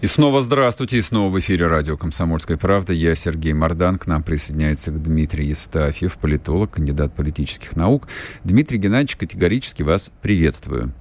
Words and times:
И 0.00 0.06
снова 0.06 0.40
здравствуйте, 0.40 0.96
и 0.96 1.02
снова 1.02 1.28
в 1.28 1.38
эфире 1.40 1.66
радио 1.66 1.94
«Комсомольская 1.94 2.56
правда». 2.56 2.94
Я 2.94 3.14
Сергей 3.14 3.52
Мордан, 3.52 3.98
к 3.98 4.06
нам 4.06 4.22
присоединяется 4.22 4.90
Дмитрий 4.92 5.48
Евстафьев, 5.48 6.16
политолог, 6.16 6.70
кандидат 6.70 7.12
политических 7.14 7.76
наук. 7.76 8.08
Дмитрий 8.42 8.78
Геннадьевич, 8.78 9.16
категорически 9.16 9.82
вас 9.82 10.10
приветствую. 10.22 10.94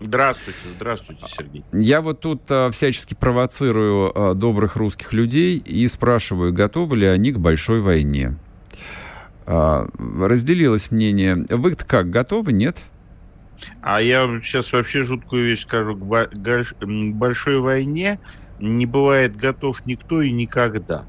Здравствуйте, 0.00 0.58
здравствуйте, 0.74 1.24
Сергей. 1.28 1.64
Я 1.72 2.00
вот 2.00 2.18
тут 2.18 2.42
а, 2.48 2.72
всячески 2.72 3.14
провоцирую 3.14 4.10
а, 4.12 4.34
добрых 4.34 4.74
русских 4.74 5.12
людей 5.12 5.58
и 5.58 5.86
спрашиваю, 5.86 6.52
готовы 6.52 6.96
ли 6.96 7.06
они 7.06 7.30
к 7.30 7.38
большой 7.38 7.80
войне. 7.80 8.36
А, 9.46 9.86
разделилось 10.18 10.90
мнение. 10.90 11.46
вы 11.48 11.76
как, 11.76 12.10
готовы, 12.10 12.52
нет? 12.52 12.78
А 13.80 14.00
я 14.00 14.26
сейчас 14.42 14.72
вообще 14.72 15.04
жуткую 15.04 15.46
вещь 15.46 15.62
скажу. 15.62 15.96
К 15.96 16.28
большой 17.12 17.60
войне 17.60 18.18
не 18.58 18.86
бывает 18.86 19.36
готов 19.36 19.84
никто 19.86 20.22
и 20.22 20.30
никогда. 20.30 21.04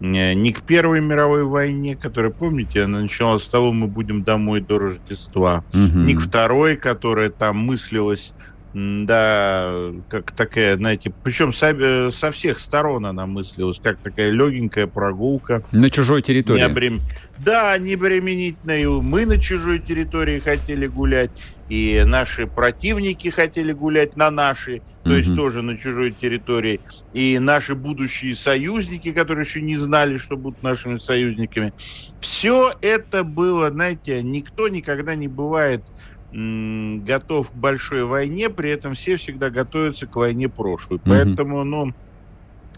Ни 0.00 0.50
к 0.50 0.62
Первой 0.62 1.00
мировой 1.00 1.44
войне, 1.44 1.96
которая, 1.96 2.30
помните, 2.32 2.82
она 2.82 3.00
началась 3.00 3.44
с 3.44 3.48
того, 3.48 3.72
мы 3.72 3.86
будем 3.86 4.24
домой 4.24 4.60
до 4.60 4.78
Рождества, 4.78 5.64
угу. 5.72 5.98
ни 5.98 6.14
к 6.14 6.20
Второй, 6.20 6.76
которая 6.76 7.30
там 7.30 7.58
мыслилась 7.58 8.34
да, 8.74 9.92
как 10.08 10.32
такая, 10.32 10.76
знаете, 10.76 11.12
причем 11.22 11.52
со, 11.52 11.68
э, 11.68 12.10
со 12.10 12.32
всех 12.32 12.58
сторон 12.58 13.06
она 13.06 13.24
мыслилась, 13.24 13.78
как 13.80 13.98
такая 13.98 14.30
легенькая 14.30 14.88
прогулка. 14.88 15.62
На 15.70 15.90
чужой 15.90 16.22
территории. 16.22 16.58
Не 16.58 16.66
обрем... 16.66 17.00
Да, 17.38 17.78
необременительная. 17.78 18.88
Мы 18.88 19.26
на 19.26 19.40
чужой 19.40 19.78
территории 19.78 20.40
хотели 20.40 20.86
гулять, 20.88 21.30
и 21.68 22.02
наши 22.04 22.46
противники 22.46 23.28
хотели 23.28 23.72
гулять 23.72 24.16
на 24.16 24.30
нашей, 24.30 24.82
то 25.02 25.10
угу. 25.10 25.16
есть 25.16 25.34
тоже 25.34 25.62
на 25.62 25.76
чужой 25.78 26.12
территории. 26.12 26.80
И 27.12 27.38
наши 27.38 27.74
будущие 27.74 28.34
союзники, 28.36 29.12
которые 29.12 29.44
еще 29.44 29.62
не 29.62 29.76
знали, 29.76 30.16
что 30.16 30.36
будут 30.36 30.62
нашими 30.62 30.98
союзниками. 30.98 31.72
Все 32.20 32.72
это 32.80 33.24
было, 33.24 33.70
знаете, 33.70 34.22
никто 34.22 34.68
никогда 34.68 35.14
не 35.14 35.28
бывает 35.28 35.82
готов 36.36 37.52
к 37.52 37.54
большой 37.54 38.04
войне, 38.04 38.50
при 38.50 38.72
этом 38.72 38.94
все 38.94 39.16
всегда 39.16 39.50
готовятся 39.50 40.08
к 40.08 40.16
войне 40.16 40.48
прошлой. 40.48 40.96
Угу. 40.96 41.04
Поэтому, 41.06 41.62
ну, 41.62 41.92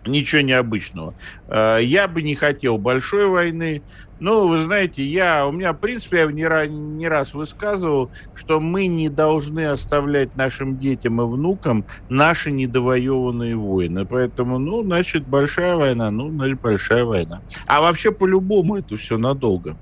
ничего 0.06 0.40
необычного. 0.40 1.14
А, 1.48 1.78
я 1.78 2.08
бы 2.08 2.22
не 2.22 2.34
хотел 2.34 2.78
большой 2.78 3.26
войны. 3.26 3.82
Но, 4.18 4.48
вы 4.48 4.62
знаете, 4.62 5.04
я, 5.04 5.46
у 5.46 5.52
меня, 5.52 5.72
в 5.72 5.76
принципе, 5.76 6.18
я 6.18 6.26
не, 6.26 6.46
не 6.68 7.08
раз 7.08 7.34
высказывал, 7.34 8.10
что 8.34 8.60
мы 8.60 8.86
не 8.86 9.10
должны 9.10 9.66
оставлять 9.66 10.36
нашим 10.36 10.78
детям 10.78 11.20
и 11.20 11.24
внукам 11.24 11.84
наши 12.08 12.50
недовоеванные 12.50 13.56
войны. 13.56 14.06
Поэтому, 14.06 14.58
ну, 14.58 14.82
значит, 14.82 15.26
большая 15.26 15.76
война, 15.76 16.10
ну, 16.10 16.30
значит, 16.30 16.60
большая 16.60 17.04
война. 17.04 17.42
А 17.66 17.82
вообще, 17.82 18.10
по-любому, 18.10 18.76
это 18.76 18.96
все 18.96 19.18
надолго. 19.18 19.76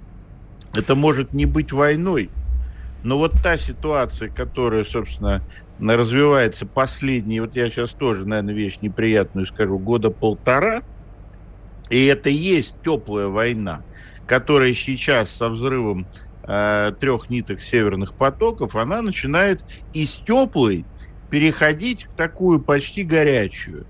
Это 0.74 0.96
может 0.96 1.32
не 1.32 1.46
быть 1.46 1.70
войной, 1.70 2.30
но 3.04 3.18
вот 3.18 3.32
та 3.42 3.58
ситуация, 3.58 4.30
которая, 4.30 4.82
собственно, 4.82 5.42
развивается 5.80 6.66
последние, 6.66 7.40
вот 7.40 7.56
я 7.56 7.68
сейчас 7.68 7.92
тоже, 7.92 8.26
наверное, 8.26 8.54
вещь 8.54 8.78
неприятную 8.80 9.46
скажу, 9.46 9.78
года 9.78 10.10
полтора, 10.10 10.82
и 11.90 12.06
это 12.06 12.30
есть 12.30 12.76
теплая 12.84 13.28
война, 13.28 13.82
которая 14.26 14.72
сейчас 14.72 15.30
со 15.30 15.48
взрывом 15.48 16.06
э, 16.44 16.92
трех 17.00 17.28
ниток 17.30 17.60
северных 17.60 18.14
потоков, 18.14 18.76
она 18.76 19.02
начинает 19.02 19.64
из 19.92 20.14
теплой 20.16 20.84
переходить 21.30 22.04
к 22.04 22.10
такую 22.10 22.60
почти 22.60 23.02
горячую 23.02 23.86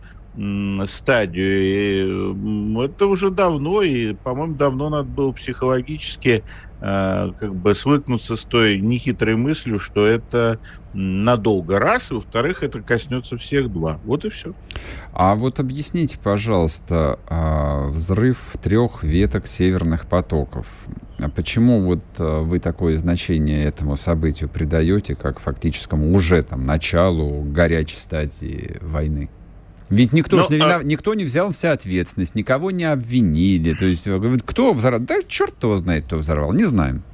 стадию. 0.87 1.61
И 1.61 2.84
это 2.84 3.06
уже 3.06 3.31
давно, 3.31 3.83
и, 3.83 4.15
по-моему, 4.15 4.55
давно 4.55 4.89
надо 4.89 5.09
было 5.09 5.33
психологически 5.33 6.43
как 6.81 7.55
бы 7.55 7.75
свыкнуться 7.75 8.37
с 8.37 8.45
той 8.45 8.79
нехитрой 8.79 9.37
мыслью, 9.37 9.79
что 9.79 10.07
это 10.07 10.59
надолго 10.93 11.79
раз, 11.79 12.11
и 12.11 12.15
во-вторых, 12.15 12.62
это 12.62 12.81
коснется 12.81 13.37
всех 13.37 13.73
два. 13.73 13.99
Вот 14.05 14.25
и 14.25 14.31
все. 14.31 14.55
А 15.13 15.34
вот 15.34 15.61
объясните, 15.61 16.19
пожалуйста, 16.23 17.19
э, 17.29 17.89
взрыв 17.91 18.39
трех 18.63 19.03
веток 19.03 19.47
северных 19.47 20.07
потоков. 20.07 20.67
А 21.19 21.29
почему 21.29 21.81
вот 21.81 22.03
э, 22.19 22.41
вы 22.41 22.61
такое 22.61 22.99
значение 22.99 23.65
этому 23.65 23.97
событию 23.97 24.49
придаете, 24.49 25.15
как 25.15 25.41
фактическому 25.41 26.15
уже 26.15 26.43
там 26.43 26.65
началу 26.65 27.43
горячей 27.43 27.97
стадии 27.97 28.79
войны? 28.81 29.31
Ведь 29.94 30.12
никто, 30.12 30.37
Но, 30.38 30.43
же 30.44 30.49
не, 30.50 30.60
а... 30.60 30.82
никто 30.82 31.15
не 31.15 31.25
взялся 31.25 31.72
ответственность, 31.72 32.34
никого 32.34 32.72
не 32.72 32.84
обвинили. 32.84 33.75
То 33.75 33.87
есть, 33.87 34.09
кто 34.44 34.72
взорвал? 34.72 35.00
Да 35.00 35.16
черт 35.27 35.62
его 35.62 35.78
знает, 35.78 36.06
кто 36.06 36.16
взорвал, 36.16 36.53
не 36.53 36.65
знаем. 36.65 37.05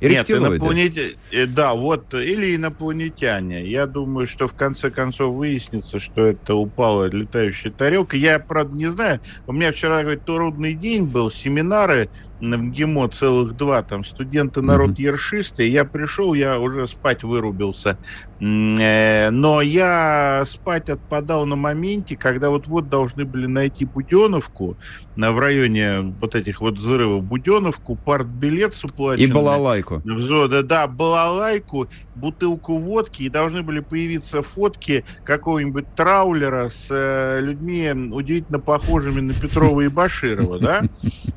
Нет, 0.00 0.30
инопланетяне, 0.30 1.14
э, 1.32 1.46
да, 1.46 1.74
вот, 1.74 2.12
или 2.12 2.54
инопланетяне. 2.54 3.66
Я 3.66 3.86
думаю, 3.86 4.26
что 4.26 4.46
в 4.46 4.52
конце 4.52 4.90
концов 4.90 5.34
выяснится, 5.34 5.98
что 5.98 6.26
это 6.26 6.54
упала 6.54 7.04
летающая 7.04 7.70
тарелка. 7.70 8.16
Я, 8.16 8.38
правда, 8.38 8.76
не 8.76 8.88
знаю. 8.88 9.20
У 9.46 9.52
меня 9.52 9.72
вчера, 9.72 10.02
говорит, 10.02 10.24
трудный 10.24 10.74
день 10.74 11.04
был, 11.04 11.30
семинары 11.30 12.10
в 12.40 12.70
ГИМО 12.70 13.08
целых 13.08 13.56
два, 13.56 13.82
там 13.82 14.04
студенты 14.04 14.60
народ 14.60 14.90
mm-hmm. 14.90 15.02
ершисты. 15.02 15.68
Я 15.68 15.86
пришел, 15.86 16.34
я 16.34 16.58
уже 16.58 16.86
спать 16.86 17.22
вырубился. 17.22 17.98
Э, 18.38 19.30
но 19.30 19.62
я 19.62 20.42
спать 20.44 20.90
отпадал 20.90 21.46
на 21.46 21.56
моменте, 21.56 22.16
когда 22.16 22.50
вот-вот 22.50 22.88
должны 22.88 23.24
были 23.24 23.46
найти 23.46 23.84
Буденовку 23.84 24.76
в 25.16 25.38
районе 25.38 26.00
вот 26.20 26.34
этих 26.34 26.60
вот 26.60 26.74
взрывов 26.74 27.24
Буденовку, 27.24 27.96
партбилет 27.96 28.74
с 28.74 28.84
уплаченным. 28.84 29.30
И 29.30 29.32
балалайку. 29.32 30.02
Да, 30.04 30.62
да, 30.62 30.86
балалайку, 30.86 31.88
бутылку 32.14 32.78
водки, 32.78 33.22
и 33.22 33.30
должны 33.30 33.62
были 33.62 33.80
появиться 33.80 34.42
фотки 34.42 35.04
какого-нибудь 35.24 35.94
траулера 35.94 36.68
с 36.68 36.88
э, 36.90 37.40
людьми 37.40 37.90
удивительно 38.12 38.58
похожими 38.58 39.20
на 39.20 39.32
Петрова 39.32 39.80
и 39.80 39.88
Баширова, 39.88 40.58
да? 40.58 40.82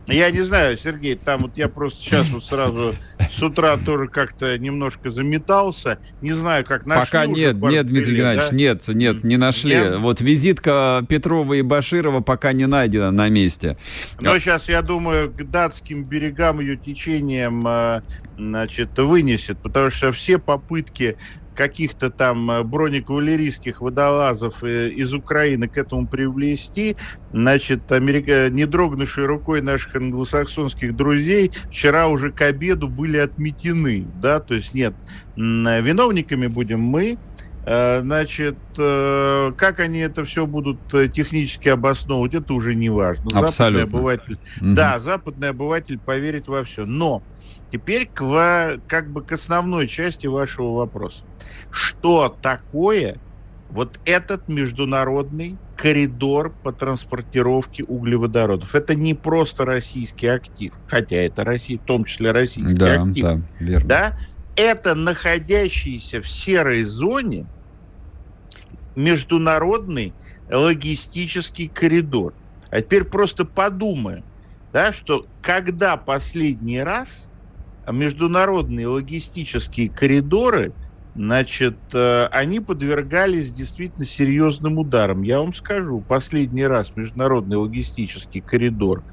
Я 0.08 0.32
не 0.32 0.42
знаю, 0.42 0.76
Сергей, 0.78 1.16
там 1.16 1.44
вот 1.44 1.58
я 1.58 1.70
просто 1.70 2.02
сейчас 2.02 2.30
вот 2.30 2.44
сразу 2.44 2.96
с 3.30 3.42
утра 3.42 3.78
тоже 3.78 4.08
как-то 4.08 4.58
немножко 4.58 5.10
заметался. 5.10 6.00
Не 6.22 6.34
знаю, 6.34 6.66
как 6.66 6.86
нашли. 6.90 7.06
Пока 7.06 7.26
нет, 7.26 7.62
нет, 7.62 7.86
Дмитрий 7.88 8.16
Геннадьевич, 8.16 8.50
да? 8.50 8.56
нет, 8.56 8.88
нет, 8.88 9.24
не 9.24 9.38
нашли. 9.38 9.76
Нет? 9.76 9.98
Вот 10.00 10.22
визитка 10.22 11.06
Петрова 11.08 11.54
и 11.54 11.62
Баширова 11.62 12.22
пока 12.22 12.54
не 12.54 12.66
найдена 12.66 13.12
на 13.12 13.30
месте. 13.30 13.78
Но 14.20 14.38
сейчас, 14.40 14.68
я 14.70 14.82
думаю, 14.82 15.32
к 15.32 15.44
датским 15.50 16.04
берегам 16.04 16.60
ее 16.60 16.76
течением, 16.76 17.66
э, 17.68 18.02
значит, 18.38 18.98
вынесет, 18.98 19.58
потому 19.60 19.92
что 19.92 20.12
все 20.12 20.38
попытки 20.38 21.18
каких-то 21.60 22.10
там 22.10 22.50
э, 22.50 22.64
бронекавалерийских 22.64 23.82
водолазов 23.82 24.64
э, 24.64 24.92
из 24.92 25.14
Украины 25.14 25.68
к 25.68 25.78
этому 25.78 26.08
привлести, 26.08 26.96
значит, 27.34 27.92
Америка, 27.92 28.50
не 28.50 28.66
дрогнувшей 28.66 29.26
рукой 29.26 29.62
наших 29.62 29.98
англосаксонских 29.98 30.96
друзей 30.96 31.52
вчера 31.70 32.08
уже 32.08 32.32
к 32.32 32.42
обеду 32.44 32.88
были 32.88 33.18
отметены, 33.18 34.08
да, 34.22 34.40
то 34.40 34.54
есть 34.54 34.74
нет, 34.74 34.94
виновниками 35.36 36.48
будем 36.48 36.80
мы, 36.80 37.12
э, 37.12 37.18
Значит, 37.64 38.58
как 38.76 39.80
они 39.80 40.00
это 40.00 40.24
все 40.24 40.48
будут 40.48 40.80
технически 41.14 41.70
обосновывать, 41.70 42.34
это 42.34 42.54
уже 42.54 42.74
не 42.74 42.90
важно. 42.90 43.26
Абсолютно. 43.38 43.52
Западный 43.52 43.84
обыватель, 43.84 44.40
угу. 44.62 44.74
Да, 44.74 45.00
западный 45.00 45.50
обыватель 45.50 46.00
поверит 46.00 46.48
во 46.48 46.64
все. 46.64 46.86
Но 46.86 47.22
Теперь 47.72 48.08
к, 48.08 48.80
как 48.88 49.12
бы 49.12 49.22
к 49.22 49.32
основной 49.32 49.88
части 49.88 50.28
вашего 50.28 50.78
вопроса. 50.78 51.24
Что 51.70 52.36
такое 52.42 53.18
вот 53.70 54.00
этот 54.06 54.48
международный 54.48 55.56
коридор 55.78 56.52
по 56.64 56.72
транспортировке 56.72 57.84
углеводородов? 57.84 58.74
Это 58.74 58.96
не 58.96 59.14
просто 59.14 59.66
российский 59.66 60.28
актив, 60.28 60.74
хотя 60.88 61.18
это 61.18 61.44
Россия, 61.44 61.78
в 61.78 61.82
том 61.82 62.06
числе 62.06 62.32
российский 62.32 62.76
да, 62.76 63.04
актив. 63.04 63.24
Да, 63.24 63.42
верно. 63.60 63.88
Да? 63.88 64.20
Это 64.56 64.96
находящийся 64.96 66.22
в 66.22 66.28
серой 66.28 66.84
зоне 66.84 67.46
международный 68.96 70.14
логистический 70.50 71.68
коридор. 71.68 72.34
А 72.70 72.82
теперь 72.82 73.04
просто 73.04 73.46
подумаем, 73.46 74.24
да, 74.74 74.92
что 74.92 75.26
когда 75.42 75.98
последний 75.98 76.82
раз 76.82 77.30
международные 77.92 78.88
логистические 78.88 79.90
коридоры, 79.90 80.74
значит, 81.16 81.78
э, 81.94 82.28
они 82.32 82.60
подвергались 82.60 83.52
действительно 83.52 84.06
серьезным 84.06 84.78
ударам. 84.78 85.24
Я 85.24 85.40
вам 85.40 85.54
скажу, 85.54 86.04
последний 86.08 86.66
раз 86.66 86.96
международный 86.96 87.58
логистический 87.58 88.42
коридор 88.42 89.04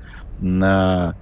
на 0.40 1.16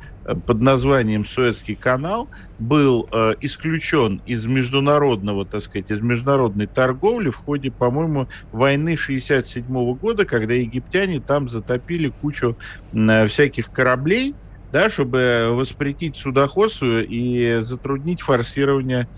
под 0.47 0.61
названием 0.61 1.25
Суэцкий 1.25 1.75
канал 1.75 2.29
был 2.59 3.09
э, 3.13 3.35
исключен 3.41 4.23
из 4.27 4.47
международного, 4.47 5.45
так 5.45 5.63
сказать, 5.63 5.91
из 5.91 6.01
международной 6.01 6.67
торговли 6.67 7.31
в 7.31 7.37
ходе, 7.37 7.71
по-моему, 7.71 8.29
войны 8.53 8.97
67 8.97 9.65
года, 9.97 10.25
когда 10.25 10.55
египтяне 10.55 11.21
там 11.21 11.49
затопили 11.49 12.09
кучу 12.09 12.57
э, 12.93 13.27
всяких 13.27 13.71
кораблей, 13.71 14.35
да, 14.73 14.91
чтобы 14.91 15.51
воспретить 15.51 16.17
судоходство 16.17 17.01
и 17.01 17.61
затруднить 17.61 18.23
форсирование 18.23 19.09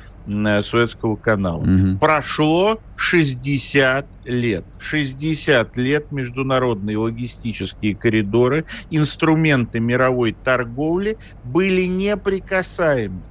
Суэцкого 0.63 1.17
канала. 1.17 1.63
Угу. 1.63 1.99
Прошло 1.99 2.81
60 2.97 4.07
лет. 4.25 4.65
60 4.79 5.77
лет 5.77 6.13
международные 6.13 6.99
логистические 6.99 7.95
коридоры, 7.95 8.65
инструменты 8.91 9.81
мировой 9.81 10.33
торговли 10.33 11.19
были 11.45 11.87
неприкасаемы. 11.87 13.23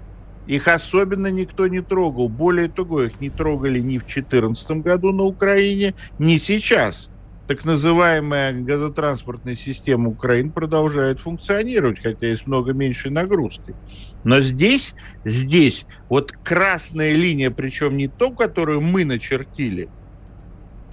Их 0.48 0.68
особенно 0.68 1.28
никто 1.28 1.68
не 1.68 1.82
трогал. 1.82 2.30
Более 2.30 2.70
того, 2.70 3.02
их 3.02 3.20
не 3.20 3.30
трогали 3.30 3.80
ни 3.80 3.98
в 3.98 4.06
2014 4.06 4.72
году 4.84 5.12
на 5.12 5.24
Украине, 5.24 5.96
ни 6.20 6.38
сейчас 6.38 7.10
так 7.48 7.64
называемая 7.64 8.54
газотранспортная 8.54 9.56
система 9.56 10.10
Украины 10.10 10.50
продолжает 10.50 11.20
функционировать, 11.20 12.00
хотя 12.02 12.28
есть 12.28 12.48
много 12.48 12.74
меньшей 12.74 13.12
нагрузки. 13.12 13.76
Но 14.24 14.42
здесь, 14.42 14.96
здесь 15.24 15.86
вот 16.10 16.32
красная 16.32 17.14
линия, 17.14 17.52
причем 17.52 17.98
не 17.98 18.08
то, 18.08 18.32
которую 18.32 18.82
мы 18.82 19.06
начертили, 19.06 19.90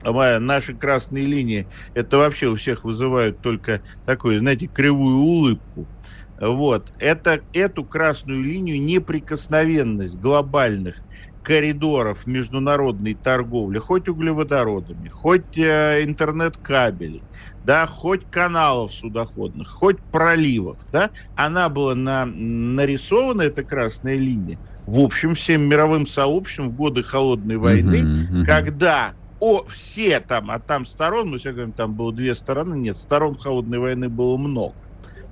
а 0.04 0.38
наши 0.38 0.74
красные 0.74 1.26
линии, 1.26 1.66
это 1.94 2.18
вообще 2.18 2.48
у 2.48 2.56
всех 2.56 2.84
вызывают 2.84 3.40
только 3.40 3.80
такую, 4.04 4.40
знаете, 4.40 4.66
кривую 4.66 5.16
улыбку. 5.16 5.86
Вот. 6.40 6.92
Это, 6.98 7.40
эту 7.52 7.84
красную 7.84 8.42
линию 8.42 8.80
неприкосновенность 8.80 10.18
глобальных 10.18 10.96
коридоров 11.42 12.26
международной 12.26 13.14
торговли, 13.14 13.78
хоть 13.78 14.08
углеводородами, 14.08 15.08
хоть 15.08 15.58
э, 15.58 16.04
интернет-кабелей, 16.04 17.22
да, 17.64 17.86
хоть 17.86 18.24
каналов 18.30 18.92
судоходных, 18.92 19.68
хоть 19.68 19.98
проливов, 19.98 20.78
да, 20.92 21.10
она 21.34 21.68
была 21.68 21.94
на, 21.94 22.26
нарисована, 22.26 23.42
эта 23.42 23.62
красная 23.62 24.16
линия, 24.16 24.58
в 24.86 24.98
общем, 25.00 25.34
всем 25.34 25.62
мировым 25.62 26.06
сообществом 26.06 26.70
в 26.70 26.76
годы 26.76 27.02
Холодной 27.02 27.56
войны, 27.56 27.96
uh-huh, 27.96 28.32
uh-huh. 28.32 28.46
когда 28.46 29.14
о, 29.40 29.64
все 29.64 30.20
там, 30.20 30.50
а 30.52 30.60
там 30.60 30.86
сторон, 30.86 31.30
мы 31.30 31.38
все 31.38 31.52
говорим, 31.52 31.72
там 31.72 31.94
было 31.94 32.12
две 32.12 32.34
стороны, 32.34 32.74
нет, 32.76 32.96
сторон 32.96 33.36
Холодной 33.36 33.78
войны 33.78 34.08
было 34.08 34.36
много 34.36 34.74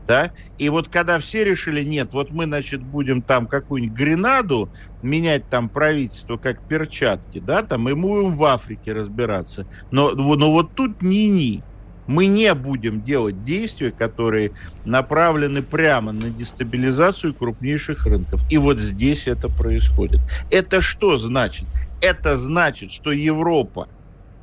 да, 0.06 0.32
и 0.58 0.69
вот 0.69 0.88
когда 0.88 1.19
все 1.19 1.44
решили, 1.44 1.82
нет, 1.82 2.12
вот 2.12 2.31
мы, 2.31 2.44
значит, 2.44 2.82
будем 2.82 3.23
там 3.23 3.47
какую-нибудь 3.47 3.97
Гренаду 3.97 4.70
менять 5.02 5.49
там 5.49 5.69
правительство 5.69 6.37
как 6.37 6.61
перчатки, 6.62 7.38
да, 7.41 7.62
там, 7.62 7.88
и 7.88 7.94
мы 7.94 8.20
будем 8.20 8.35
в 8.35 8.44
Африке 8.44 8.93
разбираться, 8.93 9.67
но, 9.91 10.11
но 10.11 10.52
вот 10.52 10.75
тут 10.75 11.02
ни-ни, 11.02 11.62
мы 12.11 12.26
не 12.26 12.52
будем 12.55 13.02
делать 13.02 13.44
действия, 13.44 13.93
которые 13.93 14.50
направлены 14.85 15.62
прямо 15.62 16.11
на 16.11 16.29
дестабилизацию 16.29 17.35
крупнейших 17.35 18.05
рынков. 18.05 18.43
И 18.50 18.58
вот 18.58 18.81
здесь 18.81 19.29
это 19.29 19.49
происходит. 19.49 20.20
Это 20.50 20.81
что 20.81 21.19
значит? 21.19 21.67
Это 22.00 22.37
значит, 22.37 22.91
что 22.91 23.12
Европа 23.12 23.88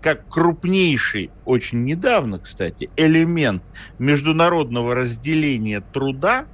как 0.07 0.29
крупнейший, 0.29 1.31
очень 1.43 1.83
недавно, 1.83 2.39
кстати, 2.39 2.89
элемент 2.95 3.61
международного 3.99 4.95
разделения 4.95 5.81
труда, 5.81 6.45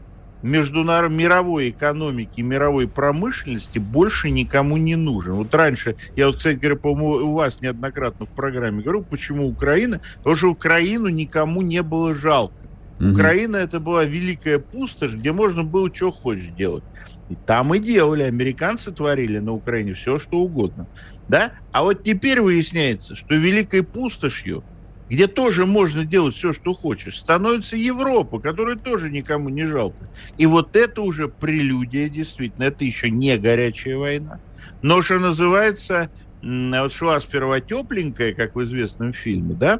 международ, 0.41 1.11
мировой 1.11 1.69
экономики, 1.69 2.41
мировой 2.41 2.87
промышленности 2.87 3.77
больше 3.77 4.31
никому 4.31 4.77
не 4.77 4.95
нужен. 4.95 5.35
Вот 5.35 5.53
раньше, 5.53 5.97
я 6.15 6.25
вот, 6.25 6.37
кстати 6.37 6.55
говоря, 6.55 6.77
по-моему, 6.77 7.27
у 7.27 7.35
вас 7.35 7.61
неоднократно 7.61 8.25
в 8.25 8.29
программе 8.29 8.81
говорю, 8.81 9.03
почему 9.03 9.47
Украина, 9.47 10.01
потому 10.17 10.35
что 10.35 10.47
Украину 10.47 11.09
никому 11.09 11.61
не 11.61 11.83
было 11.83 12.15
жалко. 12.15 12.55
Угу. 12.99 13.11
Украина 13.11 13.57
это 13.57 13.79
была 13.79 14.03
великая 14.03 14.57
пустошь, 14.57 15.13
где 15.13 15.31
можно 15.31 15.63
было 15.63 15.93
что 15.93 16.11
хочешь 16.11 16.49
делать. 16.57 16.83
И 17.29 17.35
там 17.35 17.75
и 17.75 17.79
делали, 17.79 18.23
американцы 18.23 18.91
творили 18.91 19.37
на 19.37 19.53
Украине 19.53 19.93
все, 19.93 20.17
что 20.17 20.37
угодно 20.37 20.87
да? 21.27 21.53
А 21.71 21.83
вот 21.83 22.03
теперь 22.03 22.41
выясняется, 22.41 23.15
что 23.15 23.35
великой 23.35 23.83
пустошью, 23.83 24.63
где 25.09 25.27
тоже 25.27 25.65
можно 25.65 26.05
делать 26.05 26.35
все, 26.35 26.53
что 26.53 26.73
хочешь, 26.73 27.19
становится 27.19 27.75
Европа, 27.75 28.39
которая 28.39 28.77
тоже 28.77 29.09
никому 29.09 29.49
не 29.49 29.65
жалко. 29.65 30.09
И 30.37 30.45
вот 30.45 30.75
это 30.75 31.01
уже 31.01 31.27
прелюдия, 31.27 32.09
действительно, 32.09 32.63
это 32.65 32.83
еще 32.83 33.09
не 33.09 33.37
горячая 33.37 33.97
война. 33.97 34.39
Но 34.81 35.01
что 35.01 35.19
называется, 35.19 36.09
вот 36.41 36.93
шла 36.93 37.19
сперва 37.19 37.59
тепленькая, 37.59 38.33
как 38.33 38.55
в 38.55 38.63
известном 38.63 39.13
фильме, 39.13 39.53
да, 39.53 39.79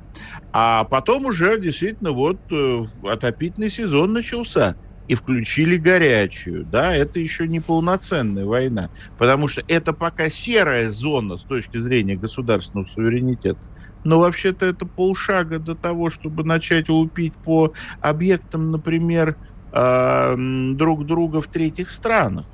а 0.52 0.84
потом 0.86 1.26
уже 1.26 1.60
действительно 1.60 2.12
вот 2.12 2.40
э, 2.52 2.84
отопительный 3.04 3.70
сезон 3.70 4.14
начался 4.14 4.76
и 5.08 5.16
включили 5.16 5.78
горячую, 5.78 6.66
да, 6.66 6.96
это 6.96 7.20
еще 7.20 7.48
не 7.48 7.60
полноценная 7.60 8.46
война, 8.46 8.90
потому 9.18 9.48
что 9.48 9.62
это 9.68 9.94
пока 9.94 10.30
серая 10.30 10.90
зона 10.90 11.38
с 11.38 11.44
точки 11.44 11.78
зрения 11.78 12.16
государственного 12.16 12.88
суверенитета. 12.88 13.60
Но 14.04 14.20
вообще-то 14.20 14.66
это 14.66 14.86
полшага 14.86 15.60
до 15.60 15.76
того, 15.76 16.10
чтобы 16.10 16.44
начать 16.44 16.90
лупить 16.90 17.34
по 17.34 17.74
объектам, 18.02 18.70
например, 18.70 19.38
э, 19.72 20.36
друг 20.74 21.06
друга 21.06 21.42
в 21.42 21.48
третьих 21.48 21.90
странах. 21.90 22.46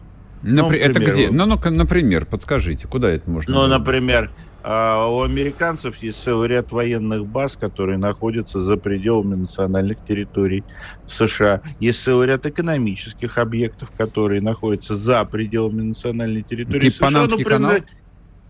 Напр- 0.41 0.51
ну, 0.51 0.63
например, 0.63 0.89
это 0.89 1.11
где? 1.11 1.29
Ну, 1.31 1.45
ну, 1.45 1.59
например, 1.71 2.25
подскажите, 2.25 2.87
куда 2.87 3.09
это 3.09 3.29
можно? 3.29 3.53
Ну, 3.53 3.67
например, 3.67 4.31
а 4.63 5.07
у 5.07 5.21
американцев 5.21 5.97
есть 5.97 6.21
целый 6.21 6.49
ряд 6.49 6.71
военных 6.71 7.25
баз, 7.25 7.55
которые 7.55 7.97
находятся 7.97 8.59
за 8.59 8.77
пределами 8.77 9.35
национальных 9.35 10.03
территорий 10.05 10.63
США. 11.07 11.61
Есть 11.79 12.03
целый 12.03 12.27
ряд 12.27 12.45
экономических 12.45 13.37
объектов, 13.37 13.91
которые 13.97 14.41
находятся 14.41 14.95
за 14.95 15.23
пределами 15.25 15.81
национальной 15.81 16.43
территории 16.43 16.89
типа 16.89 16.95
США. 16.95 17.05
Панамский 17.07 17.43
ну, 17.43 17.49
канал? 17.49 17.73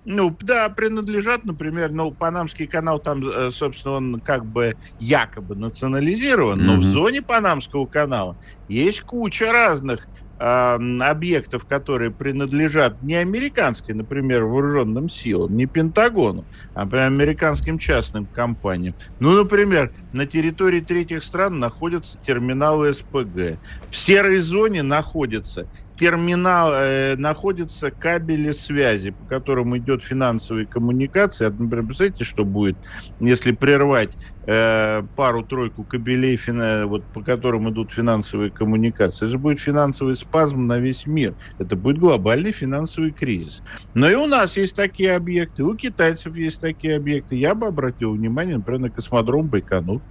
Ну, 0.06 0.36
да, 0.42 0.70
принадлежат, 0.70 1.46
например, 1.46 1.92
ну, 1.92 2.12
Панамский 2.12 2.66
канал 2.66 3.00
там, 3.00 3.22
э, 3.28 3.52
собственно, 3.52 3.96
он 3.96 4.22
как 4.22 4.46
бы 4.46 4.76
якобы 5.00 5.56
национализирован, 5.56 6.60
mm-hmm. 6.60 6.64
но 6.64 6.76
в 6.78 6.84
зоне 6.84 7.22
Панамского 7.22 7.86
канала 7.86 8.36
есть 8.68 9.02
куча 9.02 9.52
разных 9.52 10.08
объектов, 10.40 11.66
которые 11.66 12.12
принадлежат 12.12 13.02
не 13.04 13.16
американской, 13.16 13.94
например, 13.94 14.46
вооруженным 14.46 15.10
силам, 15.10 15.56
не 15.58 15.66
Пентагону, 15.66 16.46
а 16.74 16.84
американским 16.84 17.78
частным 17.78 18.26
компаниям. 18.26 18.96
Ну, 19.20 19.32
например, 19.32 19.92
на 20.14 20.26
территории 20.26 20.80
третьих 20.80 21.24
стран 21.24 21.60
находятся 21.60 22.18
терминалы 22.20 22.94
СПГ. 22.94 23.60
В 23.90 23.96
серой 23.96 24.40
зоне 24.40 24.82
находятся 24.82 25.68
терминал, 26.00 26.72
э, 26.74 27.16
находятся 27.18 27.92
кабели 27.92 28.52
связи, 28.54 29.12
по 29.12 29.26
которым 29.26 29.78
идет 29.78 30.02
финансовые 30.02 30.66
коммуникации. 30.66 31.46
Например, 31.46 31.86
представляете, 31.86 32.24
что 32.24 32.46
будет, 32.46 32.78
если 33.20 33.52
прервать 33.52 34.14
э, 34.48 35.04
пару-тройку 35.18 35.84
кабелей, 35.84 36.38
фина, 36.38 36.86
вот, 36.88 37.04
по 37.04 37.22
которым 37.22 37.70
идут 37.70 37.92
финансовые 37.92 38.50
коммуникации. 38.50 39.26
Это 39.26 39.32
же 39.32 39.38
будет 39.38 39.60
финансовый 39.60 40.16
спазм 40.16 40.68
на 40.68 40.80
весь 40.80 41.06
мир. 41.06 41.34
Это 41.58 41.76
будет 41.76 42.00
глобальный 42.00 42.54
финансовый 42.54 43.12
кризис. 43.12 43.62
Но 43.94 44.10
и 44.10 44.16
у 44.16 44.26
нас 44.26 44.56
есть 44.56 44.78
такие 44.78 45.18
объекты, 45.18 45.64
у 45.64 45.76
китайцев 45.76 46.34
есть 46.38 46.62
такие 46.62 46.96
объекты. 46.96 47.36
Я 47.36 47.56
бы 47.56 47.68
обратил 47.68 48.14
внимание, 48.14 48.56
например, 48.56 48.80
на 48.80 48.90
космодром 48.90 49.50
Байконур 49.50 50.02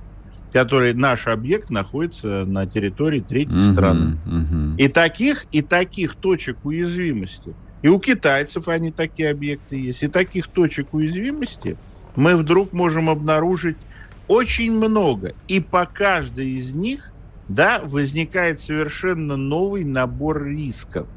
который 0.52 0.95
наш 0.95 1.26
объект 1.26 1.71
находится 1.71 2.45
на 2.45 2.67
территории 2.67 3.21
третьей 3.21 3.59
uh-huh, 3.59 3.73
страны. 3.73 4.19
Uh-huh. 4.26 4.76
И 4.78 4.88
таких, 4.88 5.47
и 5.52 5.62
таких 5.62 6.14
точек 6.14 6.64
уязвимости. 6.64 7.55
И 7.83 7.88
у 7.88 7.99
китайцев 8.00 8.69
они 8.69 8.90
такие 8.90 9.31
объекты 9.31 9.76
есть. 9.76 10.02
И 10.02 10.09
таких 10.09 10.49
точек 10.49 10.93
уязвимости 10.95 11.76
мы 12.17 12.37
вдруг 12.37 12.73
можем 12.73 13.09
обнаружить 13.11 13.78
очень 14.26 14.73
много. 14.73 15.35
И 15.47 15.61
по 15.61 15.87
каждой 15.87 16.50
из 16.50 16.73
них 16.73 17.12
да, 17.49 17.81
возникает 17.83 18.61
совершенно 18.61 19.37
новый 19.37 19.85
набор 19.85 20.45
рисков, 20.45 21.09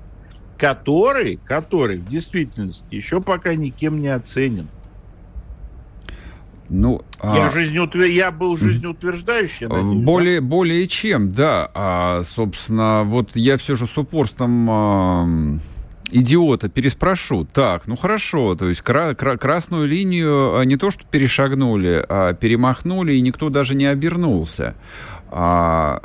который, 0.57 1.37
который 1.45 1.97
в 1.97 2.07
действительности 2.07 2.95
еще 2.95 3.21
пока 3.21 3.53
никем 3.55 3.99
не 3.99 4.07
оценен. 4.07 4.67
Ну, 6.73 7.01
я, 7.21 7.47
а... 7.47 7.51
жизнеутвер... 7.51 8.05
я 8.05 8.31
был 8.31 8.55
жизнеутверждающий. 8.55 9.67
Более, 9.67 10.39
да? 10.39 10.47
более 10.47 10.87
чем, 10.87 11.33
да. 11.33 11.69
А, 11.73 12.23
собственно, 12.23 13.03
вот 13.05 13.35
я 13.35 13.57
все 13.57 13.75
же 13.75 13.85
с 13.85 13.97
упорством 13.97 14.69
а, 14.69 15.27
идиота 16.11 16.69
переспрошу. 16.69 17.43
Так, 17.43 17.87
ну 17.87 17.97
хорошо, 17.97 18.55
то 18.55 18.69
есть 18.69 18.81
кра- 18.81 19.15
кра- 19.15 19.35
красную 19.35 19.85
линию 19.85 20.57
а, 20.57 20.63
не 20.63 20.77
то 20.77 20.91
что 20.91 21.03
перешагнули, 21.05 22.05
а 22.07 22.31
перемахнули, 22.33 23.13
и 23.13 23.21
никто 23.21 23.49
даже 23.49 23.75
не 23.75 23.87
обернулся. 23.87 24.75
А, 25.29 26.01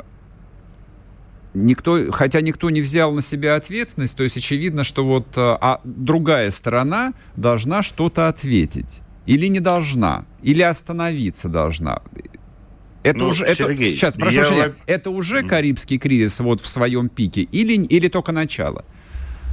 никто, 1.53 2.11
хотя 2.11 2.41
никто 2.41 2.69
не 2.69 2.81
взял 2.81 3.13
на 3.13 3.21
себя 3.21 3.55
ответственность, 3.55 4.17
то 4.17 4.23
есть 4.23 4.35
очевидно, 4.35 4.83
что 4.83 5.05
вот 5.05 5.27
а, 5.37 5.57
а 5.61 5.81
другая 5.85 6.51
сторона 6.51 7.13
должна 7.37 7.83
что-то 7.83 8.27
ответить. 8.27 9.01
Или 9.27 9.47
не 9.47 9.59
должна, 9.59 10.25
или 10.41 10.61
остановиться 10.63 11.49
должна. 11.49 12.01
Это 13.03 13.19
ну, 13.19 13.27
уже, 13.27 13.53
Сергей, 13.55 13.89
это, 13.89 13.97
сейчас, 13.97 14.15
прошу 14.15 14.39
я... 14.39 14.43
прощения, 14.43 14.75
это 14.85 15.09
уже 15.11 15.43
Карибский 15.43 15.97
кризис 15.97 16.39
вот 16.39 16.59
в 16.61 16.67
своем 16.67 17.09
пике 17.09 17.41
или, 17.41 17.73
или 17.73 18.07
только 18.07 18.31
начало? 18.31 18.83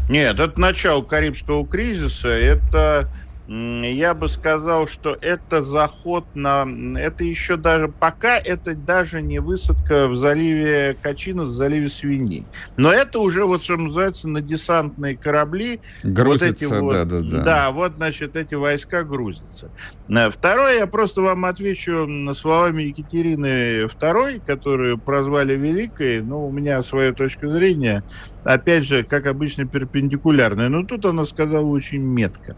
Нет, 0.08 0.40
это 0.40 0.60
начало 0.60 1.02
Карибского 1.02 1.66
кризиса, 1.66 2.28
это 2.28 3.10
я 3.46 4.14
бы 4.14 4.28
сказал, 4.28 4.86
что 4.86 5.18
это 5.20 5.62
заход 5.62 6.24
на... 6.34 6.66
Это 6.98 7.24
еще 7.24 7.56
даже... 7.56 7.88
Пока 7.88 8.38
это 8.38 8.74
даже 8.74 9.20
не 9.20 9.38
высадка 9.38 10.08
в 10.08 10.14
заливе 10.14 10.96
Качина, 11.02 11.42
в 11.42 11.50
заливе 11.50 11.90
Свиней. 11.90 12.46
Но 12.78 12.90
это 12.90 13.18
уже, 13.18 13.44
вот 13.44 13.62
что 13.62 13.76
называется, 13.76 14.28
на 14.28 14.40
десантные 14.40 15.14
корабли. 15.14 15.80
Грузятся, 16.02 16.80
вот 16.80 16.92
эти 16.92 16.94
да, 16.94 17.04
вот, 17.04 17.08
да, 17.08 17.20
да. 17.20 17.42
Да, 17.42 17.70
вот, 17.70 17.96
значит, 17.96 18.34
эти 18.36 18.54
войска 18.54 19.02
грузятся. 19.02 19.70
Э, 20.08 20.30
второе, 20.30 20.78
я 20.78 20.86
просто 20.86 21.20
вам 21.20 21.44
отвечу 21.44 22.08
словами 22.34 22.84
Екатерины 22.84 23.84
II, 23.84 24.42
которую 24.46 24.96
прозвали 24.96 25.54
Великой. 25.54 26.22
Ну, 26.22 26.46
у 26.46 26.50
меня 26.50 26.82
своя 26.82 27.12
точка 27.12 27.48
зрения, 27.48 28.04
опять 28.42 28.84
же, 28.84 29.02
как 29.02 29.26
обычно, 29.26 29.66
перпендикулярная. 29.66 30.70
Но 30.70 30.84
тут 30.84 31.04
она 31.04 31.26
сказала 31.26 31.66
очень 31.66 32.02
метко. 32.02 32.56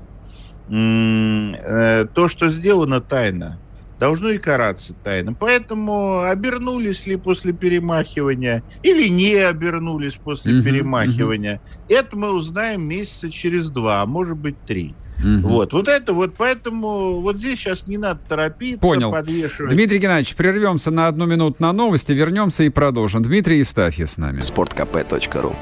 Э, 0.68 2.06
то, 2.12 2.28
что 2.28 2.48
сделано 2.48 3.00
тайно, 3.00 3.58
должно 3.98 4.30
и 4.30 4.38
караться 4.38 4.94
тайно. 5.04 5.32
Поэтому 5.32 6.22
обернулись 6.22 7.06
ли 7.06 7.16
после 7.16 7.52
перемахивания 7.52 8.62
или 8.82 9.08
не 9.08 9.34
обернулись 9.34 10.14
после 10.14 10.54
uh-huh, 10.54 10.62
перемахивания, 10.62 11.60
uh-huh. 11.88 11.96
это 11.96 12.16
мы 12.16 12.32
узнаем 12.32 12.86
месяца 12.86 13.30
через 13.30 13.70
два, 13.70 14.02
а 14.02 14.06
может 14.06 14.36
быть 14.36 14.56
три. 14.66 14.94
Угу. 15.18 15.48
Вот, 15.48 15.72
вот 15.72 15.88
это 15.88 16.12
вот, 16.12 16.34
поэтому 16.36 17.20
вот 17.20 17.38
здесь 17.38 17.58
сейчас 17.58 17.86
не 17.86 17.96
надо 17.96 18.20
торопиться, 18.28 18.80
Понял. 18.80 19.10
подвешивать. 19.10 19.72
Дмитрий 19.72 19.98
Геннадьевич, 19.98 20.34
прервемся 20.34 20.90
на 20.90 21.08
одну 21.08 21.24
минуту 21.24 21.56
на 21.60 21.72
новости, 21.72 22.12
вернемся 22.12 22.64
и 22.64 22.68
продолжим. 22.68 23.22
Дмитрий 23.22 23.60
Евстафьев 23.60 24.10
с 24.10 24.18
нами. 24.18 24.40
Спорткп.ру 24.40 25.56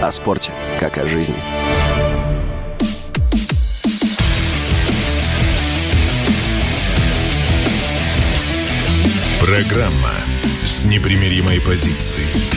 О 0.00 0.12
спорте, 0.12 0.52
как 0.78 0.98
о 0.98 1.06
жизни. 1.08 1.34
Программа 9.44 10.08
с 10.64 10.86
непримиримой 10.86 11.60
позицией. 11.60 12.50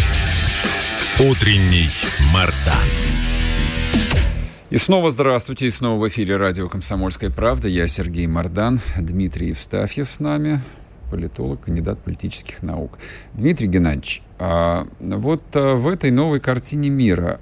Утренний 1.19 1.89
Мардан. 2.33 2.87
И 4.69 4.77
снова 4.77 5.11
здравствуйте, 5.11 5.67
и 5.67 5.69
снова 5.69 5.99
в 5.99 6.07
эфире 6.07 6.37
радио 6.37 6.69
«Комсомольская 6.69 7.29
правда». 7.29 7.67
Я 7.67 7.89
Сергей 7.89 8.25
Мардан, 8.27 8.79
Дмитрий 8.97 9.49
Евстафьев 9.49 10.09
с 10.09 10.21
нами, 10.21 10.61
политолог, 11.11 11.59
кандидат 11.65 11.99
политических 11.99 12.63
наук. 12.63 12.99
Дмитрий 13.33 13.67
Геннадьевич, 13.67 14.21
а, 14.39 14.87
вот 15.01 15.43
а, 15.55 15.75
в 15.75 15.89
этой 15.89 16.11
новой 16.11 16.39
картине 16.39 16.89
мира 16.89 17.41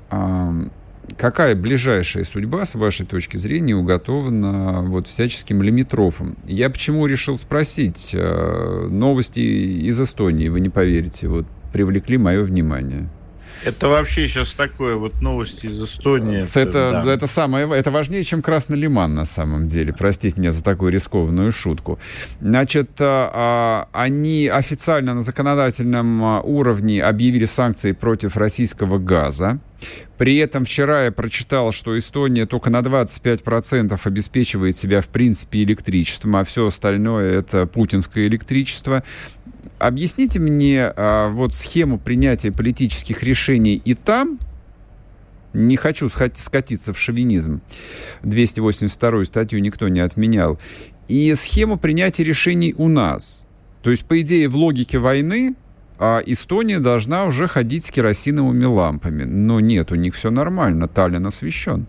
какая 1.18 1.56
ближайшая 1.56 2.24
судьба, 2.24 2.66
с 2.66 2.76
вашей 2.76 3.06
точки 3.06 3.38
зрения, 3.38 3.76
уготована 3.76 4.82
вот 4.82 5.08
всяческим 5.08 5.62
лимитрофом? 5.62 6.38
Я 6.46 6.70
почему 6.70 7.06
решил 7.06 7.38
спросить? 7.38 8.12
Э, 8.14 8.88
новости 8.90 9.40
из 9.40 10.00
Эстонии, 10.00 10.50
вы 10.50 10.60
не 10.60 10.70
поверите, 10.70 11.28
вот 11.28 11.46
привлекли 11.72 12.18
мое 12.18 12.44
внимание. 12.44 13.10
Это 13.64 13.88
вообще 13.88 14.28
сейчас 14.28 14.54
такое 14.54 14.96
вот 14.96 15.22
новости 15.22 15.66
из 15.66 15.82
Эстонии. 15.82 16.44
Это, 16.44 16.60
это, 16.60 17.02
да. 17.04 17.14
это 17.14 17.28
самое, 17.28 17.68
это 17.74 17.90
важнее, 17.90 18.24
чем 18.24 18.42
Красный 18.42 18.78
Лиман 18.78 19.16
на 19.16 19.26
самом 19.26 19.68
деле. 19.68 19.94
Простите 19.94 20.40
меня 20.40 20.52
за 20.52 20.64
такую 20.64 20.92
рискованную 20.92 21.52
шутку. 21.52 21.98
Значит, 22.42 22.92
а, 23.00 23.88
они 23.92 24.48
официально 24.48 25.16
на 25.16 25.22
законодательном 25.22 26.24
а, 26.24 26.42
уровне 26.42 27.02
объявили 27.02 27.46
санкции 27.46 27.94
против 27.94 28.38
российского 28.38 29.00
газа. 29.00 29.60
При 30.18 30.38
этом 30.38 30.66
вчера 30.66 31.06
я 31.06 31.12
прочитал, 31.12 31.72
что 31.72 31.98
Эстония 31.98 32.46
только 32.46 32.70
на 32.70 32.80
25% 32.80 34.00
обеспечивает 34.04 34.76
себя, 34.76 35.02
в 35.02 35.08
принципе, 35.08 35.64
электричеством, 35.64 36.36
а 36.38 36.44
все 36.44 36.68
остальное 36.68 37.40
это 37.40 37.68
путинское 37.68 38.26
электричество. 38.26 39.04
Объясните 39.78 40.40
мне 40.40 40.86
а, 40.86 41.30
вот 41.30 41.54
схему 41.54 42.00
принятия 42.00 42.52
политических 42.52 43.24
решений 43.24 43.82
и 43.84 43.94
там, 43.94 44.40
не 45.54 45.76
хочу 45.76 46.10
скатиться 46.10 46.94
в 46.94 47.00
шовинизм, 47.00 47.62
282 48.24 49.26
статью 49.26 49.60
никто 49.60 49.88
не 49.88 50.00
отменял, 50.00 50.60
и 51.08 51.34
схему 51.36 51.78
принятия 51.78 52.24
решений 52.24 52.74
у 52.78 52.88
нас. 52.88 53.46
То 53.84 53.92
есть, 53.92 54.06
по 54.06 54.20
идее, 54.22 54.50
в 54.50 54.56
логике 54.56 54.98
войны 54.98 55.56
а 55.98 56.22
Эстония 56.26 56.80
должна 56.80 57.26
уже 57.26 57.48
ходить 57.48 57.86
с 57.86 57.92
керосиновыми 57.92 58.66
лампами. 58.66 59.24
Но 59.24 59.60
нет, 59.60 59.92
у 59.92 59.96
них 59.96 60.16
все 60.16 60.32
нормально, 60.32 60.88
Таллин 60.88 61.26
освещен. 61.26 61.88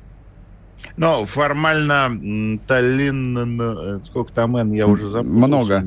Но 0.96 1.26
формально 1.26 2.58
Таллин, 2.66 3.60
э, 3.60 4.00
сколько 4.04 4.32
там 4.32 4.56
Н, 4.56 4.72
я 4.72 4.86
уже 4.86 5.08
забыл. 5.08 5.30
Много. 5.30 5.84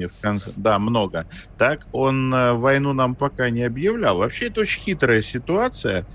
Да, 0.56 0.78
много. 0.78 1.26
Так, 1.58 1.88
он 1.92 2.34
э, 2.34 2.54
войну 2.54 2.94
нам 2.94 3.16
пока 3.16 3.50
не 3.50 3.64
объявлял. 3.64 4.18
Вообще, 4.18 4.48
это 4.48 4.62
очень 4.62 4.82
хитрая 4.82 5.22
ситуация, 5.22 6.06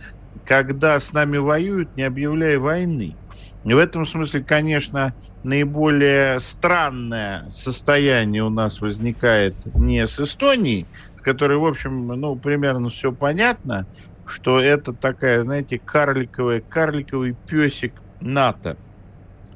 когда 0.44 1.00
с 1.00 1.12
нами 1.12 1.38
воюют, 1.38 1.96
не 1.96 2.02
объявляя 2.02 2.58
войны. 2.58 3.16
И 3.64 3.72
в 3.72 3.78
этом 3.78 4.04
смысле, 4.04 4.44
конечно, 4.44 5.14
наиболее 5.42 6.38
странное 6.38 7.48
состояние 7.50 8.44
у 8.44 8.50
нас 8.50 8.80
возникает 8.80 9.54
не 9.74 10.06
с 10.06 10.20
Эстонией, 10.20 10.86
которой, 11.24 11.58
в 11.58 11.64
общем, 11.64 12.06
ну, 12.08 12.36
примерно 12.36 12.90
все 12.90 13.12
понятно, 13.12 13.86
что 14.26 14.60
это 14.60 14.92
такая, 14.92 15.42
знаете, 15.42 15.78
карликовая, 15.78 16.60
карликовый 16.60 17.34
песик 17.46 17.94
НАТО. 18.20 18.76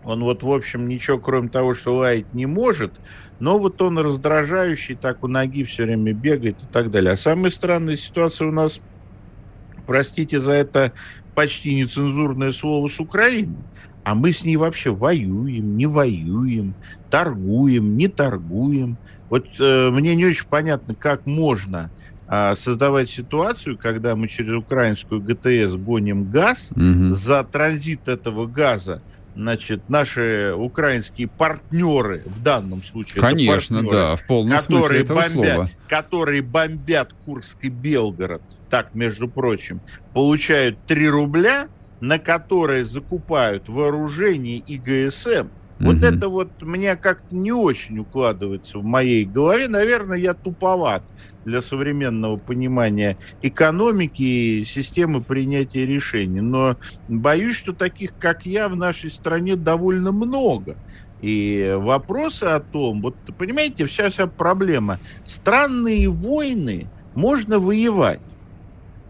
Он 0.04 0.22
вот, 0.24 0.42
в 0.42 0.50
общем, 0.50 0.88
ничего, 0.88 1.18
кроме 1.18 1.48
того, 1.48 1.74
что 1.74 1.96
лаять 1.96 2.32
не 2.32 2.46
может, 2.46 2.94
но 3.40 3.58
вот 3.58 3.80
он 3.82 3.98
раздражающий, 3.98 4.94
так 4.94 5.22
у 5.22 5.28
ноги 5.28 5.64
все 5.64 5.84
время 5.84 6.12
бегает 6.12 6.62
и 6.62 6.66
так 6.66 6.90
далее. 6.90 7.12
А 7.12 7.16
самая 7.16 7.50
странная 7.50 7.96
ситуация 7.96 8.48
у 8.48 8.52
нас, 8.52 8.80
простите 9.86 10.40
за 10.40 10.52
это 10.52 10.92
почти 11.34 11.74
нецензурное 11.74 12.52
слово, 12.52 12.88
с 12.88 12.98
Украиной. 12.98 13.58
А 14.04 14.14
мы 14.14 14.32
с 14.32 14.42
ней 14.42 14.56
вообще 14.56 14.90
воюем, 14.90 15.76
не 15.76 15.84
воюем, 15.84 16.74
торгуем, 17.10 17.96
не 17.98 18.08
торгуем. 18.08 18.96
Вот 19.30 19.46
э, 19.58 19.90
мне 19.90 20.14
не 20.14 20.26
очень 20.26 20.46
понятно, 20.46 20.94
как 20.94 21.26
можно 21.26 21.90
э, 22.28 22.54
создавать 22.56 23.10
ситуацию, 23.10 23.78
когда 23.78 24.16
мы 24.16 24.28
через 24.28 24.52
украинскую 24.52 25.20
ГТС 25.20 25.74
гоним 25.74 26.24
газ, 26.24 26.70
угу. 26.72 27.12
за 27.12 27.44
транзит 27.44 28.08
этого 28.08 28.46
газа 28.46 29.02
значит, 29.38 29.88
наши 29.88 30.52
украинские 30.52 31.28
партнеры 31.28 32.22
в 32.26 32.42
данном 32.42 32.82
случае. 32.82 33.20
Конечно, 33.20 33.76
партнеры, 33.76 33.96
да, 33.96 34.16
в 34.16 34.26
полном 34.26 34.58
смысле 34.60 35.00
этого 35.00 35.22
бомбят, 35.22 35.32
слова. 35.32 35.70
Которые 35.88 36.42
бомбят 36.42 37.14
Курск 37.24 37.58
и 37.62 37.68
Белгород, 37.68 38.42
так, 38.68 38.94
между 38.94 39.28
прочим, 39.28 39.80
получают 40.12 40.78
3 40.86 41.08
рубля, 41.08 41.68
на 42.00 42.18
которые 42.18 42.84
закупают 42.84 43.68
вооружение 43.68 44.58
и 44.58 44.76
ГСМ. 44.76 45.48
Вот 45.80 45.96
угу. 45.96 46.04
это 46.04 46.28
вот 46.28 46.62
мне 46.62 46.96
как-то 46.96 47.34
не 47.34 47.52
очень 47.52 48.00
укладывается 48.00 48.78
в 48.78 48.84
моей 48.84 49.24
голове. 49.24 49.68
Наверное, 49.68 50.18
я 50.18 50.34
туповат 50.34 51.04
для 51.44 51.62
современного 51.62 52.36
понимания 52.36 53.16
экономики 53.42 54.22
и 54.22 54.64
системы 54.64 55.22
принятия 55.22 55.86
решений. 55.86 56.40
Но 56.40 56.76
боюсь, 57.06 57.56
что 57.56 57.72
таких, 57.72 58.16
как 58.18 58.44
я, 58.44 58.68
в 58.68 58.76
нашей 58.76 59.10
стране 59.10 59.54
довольно 59.54 60.10
много. 60.10 60.76
И 61.20 61.76
вопросы 61.78 62.44
о 62.44 62.60
том, 62.60 63.00
вот 63.02 63.14
понимаете, 63.36 63.86
вся 63.86 64.10
вся 64.10 64.26
проблема. 64.26 64.98
Странные 65.24 66.08
войны 66.08 66.88
можно 67.14 67.58
воевать. 67.58 68.20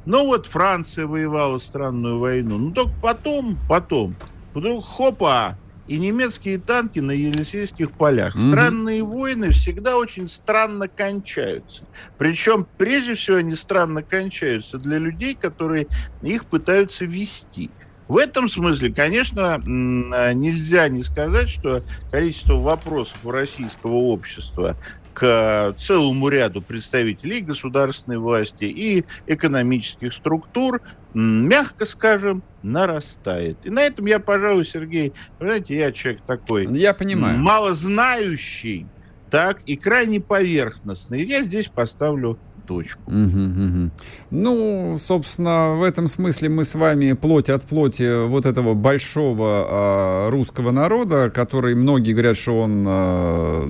Ну 0.05 0.27
вот 0.27 0.47
Франция 0.47 1.07
воевала 1.07 1.59
странную 1.59 2.19
войну. 2.19 2.59
Ну 2.59 2.71
только 2.73 2.93
потом, 3.03 3.59
потом, 3.69 4.17
потом 4.55 4.81
хопа, 4.81 5.59
и 5.89 5.99
немецкие 5.99 6.59
танки 6.59 7.01
на 7.01 7.13
Елисейских 7.13 7.91
полях. 7.93 8.37
Mm-hmm. 8.37 8.51
Странные 8.51 9.03
войны 9.03 9.51
всегда 9.51 9.97
очень 9.97 10.29
странно 10.29 10.87
кончаются. 10.87 11.85
Причем, 12.19 12.67
прежде 12.77 13.15
всего, 13.15 13.39
они 13.39 13.57
странно 13.57 14.03
кончаются 14.03 14.79
для 14.79 14.99
людей, 14.99 15.35
которые 15.35 15.87
их 16.23 16.45
пытаются 16.45 17.07
вести. 17.07 17.71
В 18.07 18.17
этом 18.17 18.49
смысле, 18.49 18.91
конечно, 18.91 19.61
нельзя 19.67 20.89
не 20.89 21.03
сказать, 21.03 21.51
что 21.51 21.83
количество 22.11 22.55
вопросов 22.55 23.19
у 23.25 23.31
российского 23.31 23.93
общества 23.93 24.79
к 25.19 25.75
целому 25.77 26.29
ряду 26.29 26.63
представителей 26.63 27.41
государственной 27.41 28.19
власти 28.19 28.67
и 28.67 29.05
экономических 29.27 30.13
структур, 30.13 30.81
мягко 31.13 31.87
скажем, 31.87 32.45
нарастает. 32.63 33.59
И 33.65 33.71
на 33.71 33.83
этом 33.83 34.07
я, 34.07 34.21
пожалуй, 34.21 34.65
Сергей, 34.65 35.13
знаете, 35.41 35.77
я 35.77 35.91
человек 35.91 36.23
такой... 36.25 36.67
Я 36.67 36.95
понимаю. 36.95 37.37
Малознающий, 37.37 38.87
так, 39.29 39.61
и 39.67 39.77
крайне 39.77 40.21
поверхностный. 40.21 41.25
Я 41.25 41.43
здесь 41.43 41.67
поставлю 41.67 42.39
точку. 42.69 43.01
Угу, 43.07 43.17
угу. 43.17 43.91
Ну, 44.31 44.97
собственно, 45.01 45.75
в 45.75 45.83
этом 45.83 46.07
смысле 46.07 46.51
мы 46.51 46.65
с 46.65 46.75
вами 46.75 47.15
плоть 47.15 47.49
от 47.49 47.65
плоти 47.65 48.27
вот 48.27 48.45
этого 48.45 48.75
большого 48.75 50.27
э, 50.27 50.31
русского 50.31 50.71
народа, 50.71 51.31
который 51.31 51.75
многие 51.75 52.13
говорят, 52.13 52.37
что 52.37 52.61
он 52.61 52.85
э, 52.87 53.69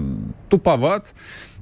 туповат, 0.48 1.14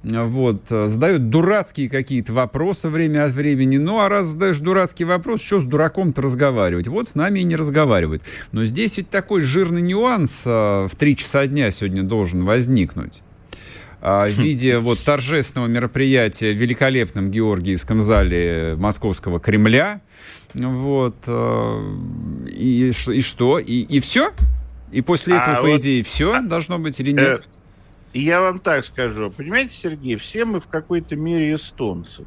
вот, 0.02 0.68
задают 0.68 1.30
дурацкие 1.30 1.90
какие-то 1.90 2.32
вопросы 2.32 2.88
время 2.88 3.24
от 3.24 3.32
времени. 3.32 3.76
Ну, 3.76 4.00
а 4.00 4.08
раз 4.08 4.28
задаешь 4.28 4.60
дурацкий 4.60 5.04
вопрос, 5.04 5.42
что 5.42 5.60
с 5.60 5.66
дураком-то 5.66 6.22
разговаривать? 6.22 6.86
Вот 6.86 7.08
с 7.08 7.16
нами 7.16 7.40
и 7.40 7.44
не 7.44 7.56
разговаривают. 7.56 8.22
Но 8.52 8.64
здесь 8.64 8.96
ведь 8.98 9.10
такой 9.10 9.42
жирный 9.42 9.82
нюанс 9.82 10.44
э, 10.46 10.86
в 10.90 10.96
три 10.96 11.16
часа 11.16 11.46
дня 11.46 11.70
сегодня 11.70 12.02
должен 12.02 12.44
возникнуть. 12.44 13.22
А, 14.08 14.28
в 14.28 14.38
виде 14.38 14.78
вот 14.78 15.00
торжественного 15.02 15.66
мероприятия 15.66 16.52
в 16.52 16.56
великолепном 16.56 17.32
Георгиевском 17.32 18.00
зале 18.00 18.76
Московского 18.78 19.40
Кремля. 19.40 20.00
Вот. 20.54 21.16
Э, 21.26 21.94
и, 22.46 22.90
и 22.90 23.20
что? 23.20 23.58
И, 23.58 23.80
и 23.80 23.98
все? 23.98 24.30
И 24.92 25.00
после 25.00 25.34
а 25.34 25.42
этого, 25.42 25.56
а 25.56 25.60
по 25.60 25.66
вот, 25.66 25.80
идее, 25.80 26.04
все 26.04 26.34
а, 26.34 26.40
должно 26.40 26.78
быть 26.78 27.00
или 27.00 27.10
нет? 27.10 27.42
Э, 28.14 28.18
я 28.18 28.40
вам 28.40 28.60
так 28.60 28.84
скажу. 28.84 29.32
Понимаете, 29.32 29.74
Сергей, 29.74 30.14
все 30.14 30.44
мы 30.44 30.60
в 30.60 30.68
какой-то 30.68 31.16
мере 31.16 31.54
эстонцы. 31.54 32.26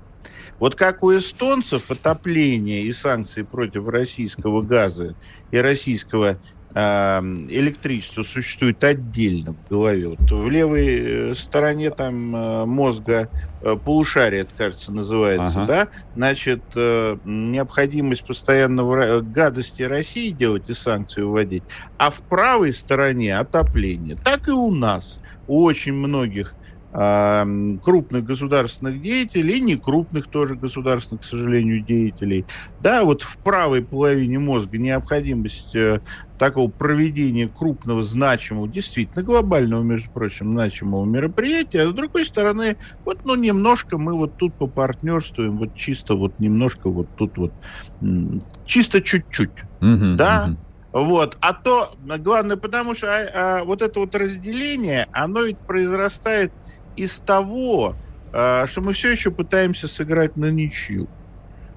Вот 0.59 0.75
как 0.75 1.01
у 1.01 1.17
эстонцев 1.17 1.89
отопление 1.89 2.83
и 2.83 2.91
санкции 2.91 3.43
против 3.43 3.87
российского 3.87 4.61
газа 4.61 5.15
и 5.51 5.57
российского 5.57 6.39
электричество 6.71 8.21
существует 8.21 8.83
отдельно 8.83 9.53
в 9.53 9.69
голове. 9.69 10.09
Вот 10.09 10.31
в 10.31 10.49
левой 10.49 11.31
э, 11.31 11.33
стороне 11.33 11.89
там 11.89 12.35
э, 12.35 12.65
мозга 12.65 13.29
э, 13.61 13.75
полушария, 13.75 14.41
это, 14.41 14.53
кажется, 14.55 14.91
называется, 14.91 15.63
ага. 15.63 15.67
да, 15.67 15.87
значит, 16.15 16.61
необходимость 16.75 18.25
постоянного 18.25 19.21
гадости 19.21 19.81
России 19.81 20.29
делать 20.29 20.69
и 20.69 20.73
санкции 20.73 21.21
вводить, 21.21 21.63
а 21.97 22.11
в 22.11 22.21
правой 22.21 22.73
стороне 22.73 23.37
отопление. 23.37 24.15
Так 24.23 24.47
и 24.47 24.51
у 24.51 24.69
нас. 24.69 25.19
У 25.47 25.63
очень 25.63 25.93
многих 25.93 26.53
крупных 26.91 28.23
государственных 28.23 29.01
деятелей 29.01 29.57
и 29.57 29.61
некрупных 29.61 30.27
тоже 30.27 30.55
государственных, 30.55 31.21
к 31.21 31.25
сожалению, 31.25 31.81
деятелей. 31.81 32.45
Да, 32.81 33.03
вот 33.03 33.21
в 33.21 33.37
правой 33.37 33.83
половине 33.83 34.39
мозга 34.39 34.79
необходимость 34.79 35.75
э, 35.75 36.01
такого 36.39 36.67
проведения 36.71 37.47
крупного, 37.47 38.01
значимого, 38.01 38.67
действительно 38.67 39.23
глобального, 39.23 39.83
между 39.83 40.09
прочим, 40.09 40.53
значимого 40.53 41.05
мероприятия, 41.05 41.83
а 41.83 41.89
с 41.89 41.93
другой 41.93 42.25
стороны, 42.25 42.77
вот, 43.05 43.19
ну, 43.23 43.35
немножко 43.35 43.99
мы 43.99 44.15
вот 44.15 44.37
тут 44.37 44.55
попартнерствуем, 44.55 45.57
вот 45.57 45.75
чисто 45.75 46.15
вот 46.15 46.39
немножко 46.39 46.89
вот 46.89 47.07
тут 47.15 47.37
вот, 47.37 47.53
чисто 48.65 49.01
чуть-чуть, 49.01 49.51
mm-hmm, 49.81 50.15
да, 50.15 50.47
mm-hmm. 50.49 50.57
Вот. 50.91 51.37
А 51.39 51.53
то, 51.53 51.91
главное, 51.99 52.57
потому 52.57 52.95
что 52.95 53.09
а, 53.09 53.59
а, 53.59 53.63
вот 53.63 53.81
это 53.81 53.99
вот 53.99 54.15
разделение, 54.15 55.07
оно 55.11 55.41
ведь 55.41 55.59
произрастает 55.59 56.51
из 56.99 57.19
того, 57.19 57.95
а, 58.31 58.67
что 58.67 58.81
мы 58.81 58.93
все 58.93 59.11
еще 59.11 59.31
пытаемся 59.31 59.87
сыграть 59.87 60.35
на 60.35 60.51
ничью. 60.51 61.07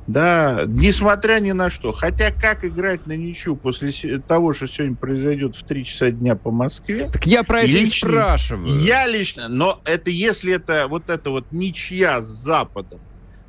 Да, 0.09 0.65
несмотря 0.67 1.39
ни 1.39 1.53
на 1.53 1.71
что. 1.71 1.93
Хотя 1.93 2.33
как 2.33 2.65
играть 2.65 3.07
на 3.07 3.17
ничью 3.17 3.55
после 3.55 4.19
того, 4.19 4.53
что 4.53 4.67
сегодня 4.67 4.97
произойдет 4.97 5.55
в 5.55 5.63
3 5.63 5.85
часа 5.85 6.11
дня 6.11 6.35
по 6.35 6.51
Москве? 6.51 7.09
Так 7.13 7.25
я 7.27 7.45
про 7.45 7.61
это 7.61 7.71
лично, 7.71 8.09
и 8.09 8.11
спрашиваю. 8.11 8.81
Я 8.81 9.07
лично, 9.07 9.49
но 9.49 9.81
это 9.85 10.11
если 10.11 10.55
это 10.55 10.89
вот 10.89 11.09
это 11.09 11.31
вот 11.31 11.53
ничья 11.53 12.21
с 12.21 12.27
Западом, 12.27 13.01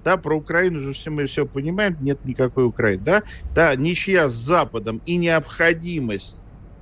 да, 0.03 0.17
про 0.17 0.35
Украину 0.35 0.79
же 0.79 0.93
все 0.93 1.09
мы 1.09 1.25
все 1.25 1.47
понимаем, 1.47 1.97
нет 2.01 2.23
никакой 2.23 2.65
Украины, 2.65 3.01
да, 3.03 3.23
да, 3.55 3.75
ничья 3.75 4.29
с 4.29 4.33
Западом 4.33 5.01
и 5.07 5.15
необходимость 5.15 6.35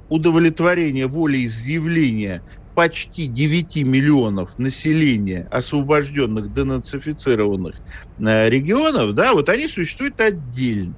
удовлетворения 0.09 1.07
волеизъявления 1.07 2.43
почти 2.75 3.27
9 3.27 3.83
миллионов 3.83 4.57
населения 4.59 5.47
освобожденных, 5.51 6.53
денацифицированных 6.53 7.75
э, 8.19 8.49
регионов, 8.49 9.13
да, 9.13 9.33
вот 9.33 9.49
они 9.49 9.67
существуют 9.67 10.19
отдельно. 10.21 10.95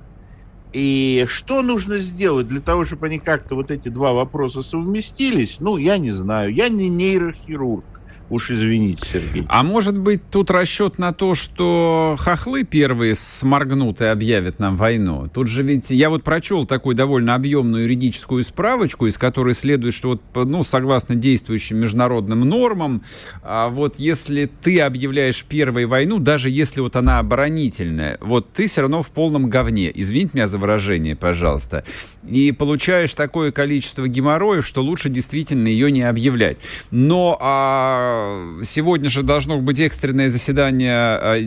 И 0.74 1.26
что 1.28 1.62
нужно 1.62 2.00
сделать 2.00 2.48
для 2.48 2.60
того, 2.60 2.84
чтобы 2.84 3.06
они 3.06 3.20
как-то 3.20 3.54
вот 3.56 3.70
эти 3.70 3.90
два 3.90 4.14
вопроса 4.14 4.64
совместились, 4.64 5.60
ну, 5.60 5.78
я 5.78 6.00
не 6.00 6.10
знаю. 6.10 6.52
Я 6.52 6.68
не 6.68 6.90
нейрохирург. 6.90 7.86
Уж 8.34 8.50
извините, 8.50 9.08
Сергей. 9.08 9.46
А 9.48 9.62
может 9.62 9.96
быть, 9.96 10.22
тут 10.32 10.50
расчет 10.50 10.98
на 10.98 11.14
то, 11.14 11.36
что 11.36 12.16
хохлы 12.18 12.64
первые 12.64 13.14
сморгнут 13.14 14.02
и 14.02 14.06
объявят 14.06 14.58
нам 14.58 14.76
войну? 14.76 15.30
Тут 15.32 15.50
же 15.50 15.62
ведь 15.62 15.92
я 15.92 16.10
вот 16.10 16.24
прочел 16.24 16.66
такую 16.66 16.96
довольно 16.96 17.36
объемную 17.36 17.84
юридическую 17.84 18.44
справочку, 18.44 19.06
из 19.06 19.20
которой 19.20 19.54
следует, 19.54 19.94
что 19.94 20.20
вот, 20.34 20.48
ну, 20.48 20.64
согласно 20.64 21.14
действующим 21.14 21.78
международным 21.78 22.40
нормам, 22.40 23.04
а 23.44 23.70
вот 23.70 24.00
если 24.00 24.50
ты 24.64 24.82
объявляешь 24.82 25.44
первой 25.44 25.86
войну, 25.86 26.18
даже 26.18 26.50
если 26.50 26.82
вот 26.82 26.96
она 26.96 27.20
оборонительная, 27.20 28.18
вот 28.20 28.52
ты 28.52 28.66
все 28.66 28.82
равно 28.82 29.04
в 29.04 29.12
полном 29.12 29.48
говне. 29.48 29.92
Извините 29.94 30.32
меня 30.34 30.48
за 30.48 30.58
выражение, 30.58 31.16
пожалуйста. 31.16 31.84
И 32.28 32.52
получаешь 32.52 33.14
такое 33.14 33.52
количество 33.52 34.08
геморроев, 34.08 34.66
что 34.66 34.82
лучше 34.82 35.10
действительно 35.10 35.68
ее 35.68 35.92
не 35.92 36.02
объявлять. 36.02 36.58
Но 36.90 37.38
а 37.40 38.23
сегодня 38.64 39.10
же 39.10 39.24
должно 39.24 39.60
быть 39.60 39.80
экстренное 39.80 40.30
заседание 40.30 40.94
а, 40.94 41.38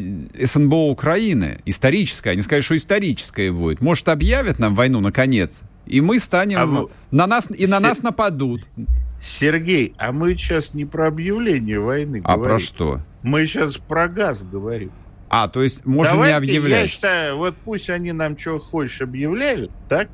СНБО 0.42 0.90
Украины, 0.90 1.58
историческое, 1.64 2.30
они 2.30 2.42
сказали, 2.42 2.62
что 2.62 2.76
историческое 2.76 3.52
будет. 3.52 3.80
Может, 3.80 4.08
объявят 4.08 4.58
нам 4.58 4.74
войну 4.74 5.00
наконец, 5.00 5.62
и 5.86 6.00
мы 6.00 6.18
станем... 6.18 6.58
А 6.58 6.86
на 7.10 7.26
нас, 7.26 7.46
и 7.50 7.66
на 7.66 7.78
Се... 7.78 7.82
нас 7.82 8.02
нападут. 8.02 8.62
Сергей, 9.20 9.94
а 9.98 10.12
мы 10.12 10.34
сейчас 10.34 10.74
не 10.74 10.84
про 10.84 11.08
объявление 11.08 11.80
войны 11.80 12.20
а 12.24 12.36
говорим. 12.36 12.54
А 12.54 12.58
про 12.58 12.58
что? 12.58 13.00
Мы 13.22 13.46
сейчас 13.46 13.76
про 13.76 14.08
газ 14.08 14.44
говорим. 14.44 14.92
А, 15.28 15.48
то 15.48 15.62
есть 15.62 15.84
можем 15.84 16.14
Давайте, 16.14 16.32
не 16.32 16.38
объявлять. 16.38 16.82
Я 16.82 16.88
считаю, 16.88 17.36
вот 17.36 17.54
пусть 17.64 17.90
они 17.90 18.12
нам 18.12 18.38
что 18.38 18.58
хочешь 18.58 19.00
объявляют, 19.00 19.70
так? 19.88 20.08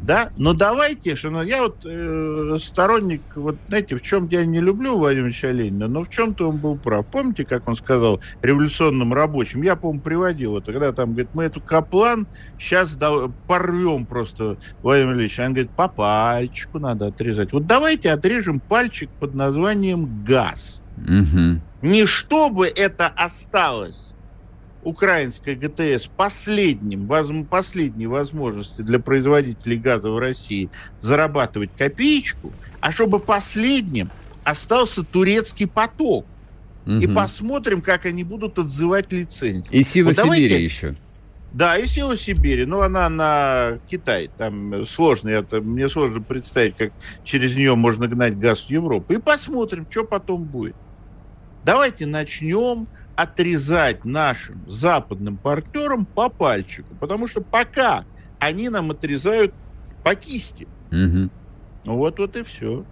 Да, 0.00 0.30
но 0.36 0.52
давайте, 0.54 1.16
что 1.16 1.30
ну, 1.30 1.42
я 1.42 1.62
вот 1.62 1.84
э, 1.84 2.56
сторонник, 2.60 3.22
вот 3.34 3.56
знаете, 3.68 3.96
в 3.96 4.02
чем 4.02 4.28
я 4.28 4.44
не 4.44 4.60
люблю 4.60 4.96
Владимира 4.96 5.50
Ленина, 5.50 5.88
но 5.88 6.04
в 6.04 6.08
чем-то 6.08 6.48
он 6.48 6.58
был 6.58 6.76
прав. 6.76 7.06
Помните, 7.06 7.44
как 7.44 7.68
он 7.68 7.76
сказал 7.76 8.20
революционным 8.40 9.12
рабочим? 9.12 9.62
Я, 9.62 9.76
по-моему, 9.76 10.00
приводил 10.00 10.56
это, 10.56 10.72
когда 10.72 10.92
там, 10.92 11.10
говорит, 11.10 11.30
мы 11.34 11.44
эту 11.44 11.60
Каплан 11.60 12.26
сейчас 12.58 12.94
да, 12.94 13.10
порвем 13.46 14.06
просто, 14.06 14.56
Владимир 14.82 15.14
Ильич. 15.14 15.38
Он 15.40 15.48
говорит, 15.48 15.70
по 15.70 15.88
пальчику 15.88 16.78
надо 16.78 17.08
отрезать. 17.08 17.52
Вот 17.52 17.66
давайте 17.66 18.12
отрежем 18.12 18.60
пальчик 18.60 19.10
под 19.18 19.34
названием 19.34 20.24
газ. 20.24 20.80
Угу. 20.96 21.60
Не 21.82 22.06
чтобы 22.06 22.66
это 22.66 23.08
осталось 23.08 24.14
украинская 24.82 25.54
ГТС 25.54 26.06
последним, 26.06 27.06
воз, 27.06 27.28
последней 27.50 28.06
возможности 28.06 28.82
для 28.82 28.98
производителей 28.98 29.76
газа 29.76 30.10
в 30.10 30.18
России 30.18 30.70
зарабатывать 30.98 31.70
копеечку, 31.76 32.52
а 32.80 32.92
чтобы 32.92 33.18
последним 33.18 34.10
остался 34.44 35.02
турецкий 35.02 35.66
поток. 35.66 36.26
Угу. 36.86 36.94
И 36.94 37.06
посмотрим, 37.06 37.82
как 37.82 38.06
они 38.06 38.24
будут 38.24 38.58
отзывать 38.58 39.12
лицензии. 39.12 39.70
И 39.70 39.82
сила 39.82 40.06
вот 40.08 40.16
Сибири 40.16 40.48
давайте... 40.48 40.64
еще. 40.64 40.94
Да, 41.52 41.78
и 41.78 41.86
сила 41.86 42.16
Сибири, 42.16 42.66
но 42.66 42.82
она 42.82 43.08
на 43.08 43.78
Китай. 43.88 44.30
Там 44.36 44.86
сложно, 44.86 45.30
это, 45.30 45.60
мне 45.60 45.88
сложно 45.88 46.20
представить, 46.20 46.76
как 46.76 46.92
через 47.24 47.56
нее 47.56 47.74
можно 47.74 48.06
гнать 48.06 48.38
газ 48.38 48.66
в 48.66 48.70
Европу. 48.70 49.12
И 49.12 49.18
посмотрим, 49.18 49.86
что 49.90 50.04
потом 50.04 50.44
будет. 50.44 50.76
Давайте 51.64 52.06
начнем 52.06 52.86
отрезать 53.18 54.04
нашим 54.04 54.62
западным 54.68 55.38
партнерам 55.38 56.06
по 56.06 56.28
пальчику, 56.28 56.94
потому 57.00 57.26
что 57.26 57.40
пока 57.40 58.04
они 58.38 58.68
нам 58.68 58.92
отрезают 58.92 59.52
по 60.04 60.14
кисти. 60.14 60.68
Угу. 60.92 61.28
Ну 61.84 61.94
вот, 61.96 62.20
вот 62.20 62.36
и 62.36 62.44
все. 62.44 62.84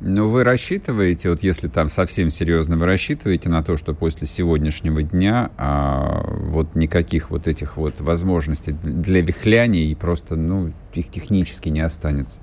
Но 0.00 0.28
вы 0.28 0.44
рассчитываете, 0.44 1.30
вот 1.30 1.42
если 1.42 1.68
там 1.68 1.88
совсем 1.88 2.28
серьезно, 2.28 2.76
вы 2.76 2.84
рассчитываете 2.84 3.48
на 3.48 3.62
то, 3.62 3.78
что 3.78 3.94
после 3.94 4.26
сегодняшнего 4.26 5.02
дня 5.02 5.50
а, 5.56 6.26
вот 6.26 6.74
никаких 6.74 7.30
вот 7.30 7.48
этих 7.48 7.78
вот 7.78 8.02
возможностей 8.02 8.72
для 8.72 9.22
вихляний 9.22 9.90
и 9.90 9.94
просто, 9.94 10.36
ну, 10.36 10.74
их 10.92 11.08
технически 11.08 11.70
не 11.70 11.80
останется? 11.80 12.42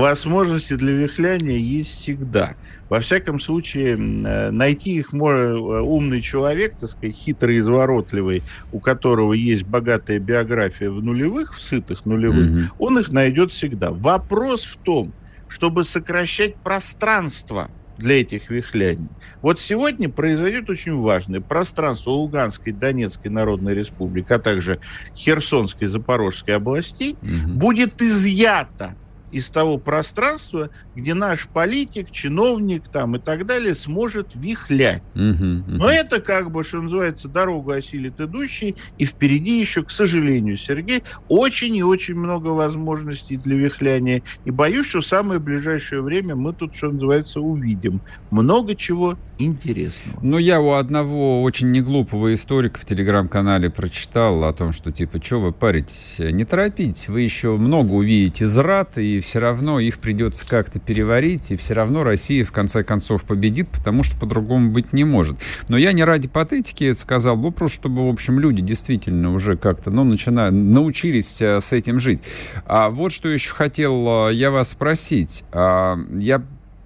Возможности 0.00 0.74
для 0.74 0.92
вихляния 0.92 1.58
есть 1.58 1.90
всегда. 1.90 2.54
Во 2.88 3.00
всяком 3.00 3.40
случае, 3.40 3.94
э, 3.94 4.50
найти 4.50 4.94
их 4.94 5.12
может 5.12 5.50
э, 5.50 5.58
умный 5.58 6.20
человек, 6.20 6.76
так 6.78 6.90
сказать, 6.90 7.16
хитрый, 7.16 7.58
изворотливый, 7.58 8.42
у 8.72 8.80
которого 8.80 9.32
есть 9.32 9.64
богатая 9.64 10.18
биография 10.18 10.90
в 10.90 11.02
нулевых, 11.02 11.54
в 11.54 11.62
сытых 11.62 12.06
нулевых, 12.06 12.50
mm-hmm. 12.50 12.74
он 12.78 12.98
их 12.98 13.12
найдет 13.12 13.52
всегда. 13.52 13.90
Вопрос 13.90 14.64
в 14.64 14.76
том, 14.78 15.12
чтобы 15.48 15.84
сокращать 15.84 16.56
пространство 16.56 17.70
для 17.98 18.20
этих 18.20 18.50
вихляний. 18.50 19.08
Вот 19.42 19.60
сегодня 19.60 20.08
произойдет 20.08 20.68
очень 20.68 20.96
важное. 20.98 21.40
Пространство 21.40 22.10
Луганской, 22.10 22.72
Донецкой 22.72 23.30
Народной 23.30 23.74
Республики, 23.74 24.32
а 24.32 24.38
также 24.38 24.80
Херсонской, 25.14 25.88
Запорожской 25.88 26.56
областей 26.56 27.16
угу. 27.22 27.54
будет 27.54 28.02
изъято 28.02 28.96
из 29.32 29.48
того 29.48 29.78
пространства, 29.78 30.70
где 30.94 31.14
наш 31.14 31.48
политик, 31.48 32.10
чиновник 32.10 32.88
там 32.88 33.16
и 33.16 33.18
так 33.18 33.46
далее 33.46 33.74
сможет 33.74 34.32
вихлять. 34.34 35.02
Угу, 35.14 35.22
угу. 35.22 35.64
Но 35.66 35.90
это 35.90 36.20
как 36.20 36.50
бы, 36.50 36.62
что 36.62 36.82
называется, 36.82 37.28
дорогу 37.28 37.72
осилит 37.72 38.20
идущий, 38.20 38.76
и 38.98 39.04
впереди 39.04 39.58
еще, 39.58 39.82
к 39.82 39.90
сожалению, 39.90 40.56
Сергей, 40.56 41.02
очень 41.28 41.74
и 41.76 41.82
очень 41.82 42.14
много 42.14 42.48
возможностей 42.48 43.36
для 43.36 43.56
вихляния. 43.56 44.22
И 44.44 44.50
боюсь, 44.50 44.86
что 44.86 45.00
в 45.00 45.06
самое 45.06 45.40
ближайшее 45.40 46.02
время 46.02 46.36
мы 46.36 46.52
тут, 46.52 46.76
что 46.76 46.90
называется, 46.90 47.40
увидим 47.40 48.00
много 48.30 48.74
чего 48.76 49.16
интересного. 49.38 50.18
Ну, 50.22 50.38
я 50.38 50.60
у 50.60 50.72
одного 50.72 51.42
очень 51.42 51.70
неглупого 51.70 52.34
историка 52.34 52.78
в 52.78 52.84
телеграм-канале 52.84 53.70
прочитал 53.70 54.44
о 54.44 54.52
том, 54.52 54.72
что 54.72 54.92
типа, 54.92 55.22
что 55.22 55.40
вы 55.40 55.52
паритесь, 55.52 56.18
не 56.20 56.44
торопитесь, 56.44 57.08
вы 57.08 57.22
еще 57.22 57.56
много 57.56 57.92
увидите 57.92 58.46
зрат, 58.46 58.98
и 58.98 59.20
все 59.22 59.38
равно 59.38 59.80
их 59.80 59.98
придется 59.98 60.46
как-то 60.46 60.78
переварить, 60.78 61.50
и 61.50 61.56
все 61.56 61.74
равно 61.74 62.02
Россия 62.02 62.44
в 62.44 62.52
конце 62.52 62.84
концов 62.84 63.24
победит, 63.24 63.68
потому 63.68 64.02
что 64.02 64.18
по-другому 64.18 64.70
быть 64.70 64.92
не 64.92 65.04
может. 65.04 65.38
Но 65.68 65.78
я 65.78 65.92
не 65.92 66.04
ради 66.04 66.28
патетики 66.28 66.84
это 66.84 66.98
сказал, 66.98 67.36
ну 67.36 67.50
просто 67.50 67.76
чтобы, 67.76 68.06
в 68.06 68.12
общем, 68.12 68.38
люди 68.38 68.60
действительно 68.60 69.34
уже 69.34 69.56
как-то, 69.56 69.90
ну, 69.90 70.04
начинают, 70.04 70.54
научились 70.54 71.40
э, 71.40 71.60
с 71.60 71.72
этим 71.72 71.98
жить. 71.98 72.22
А 72.66 72.90
вот 72.90 73.12
что 73.12 73.28
еще 73.28 73.54
хотел 73.54 74.28
э, 74.28 74.34
я 74.34 74.50
вас 74.50 74.70
спросить. 74.70 75.44
А, 75.52 75.98
я 76.18 76.42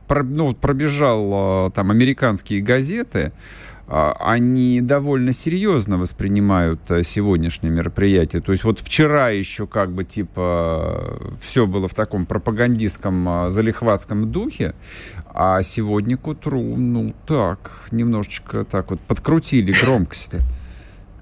ну, 0.09 0.55
пробежал 0.55 1.69
э, 1.69 1.71
там 1.73 1.91
американские 1.91 2.61
газеты, 2.61 3.33
они 3.89 4.81
довольно 4.81 5.33
серьезно 5.33 5.97
воспринимают 5.97 6.81
э, 6.91 7.05
сегодняшнее 7.05 7.71
мероприятие. 7.71 8.43
То 8.43 8.51
есть 8.51 8.65
вот 8.65 8.81
вчера 8.81 9.29
еще 9.29 9.69
как 9.69 9.93
бы 9.93 10.03
типа 10.05 11.21
все 11.41 11.67
было 11.67 11.89
в 11.89 11.95
таком 11.95 12.27
пропагандистском 12.27 13.29
э, 13.29 13.51
залихватском 13.51 14.33
духе, 14.33 14.75
а 15.33 15.63
сегодня 15.63 16.17
к 16.17 16.27
утру, 16.27 16.77
ну 16.77 17.15
так, 17.27 17.87
немножечко 17.93 18.65
так 18.65 18.91
вот 18.91 19.01
подкрутили 19.01 19.73
громкости. 19.73 20.41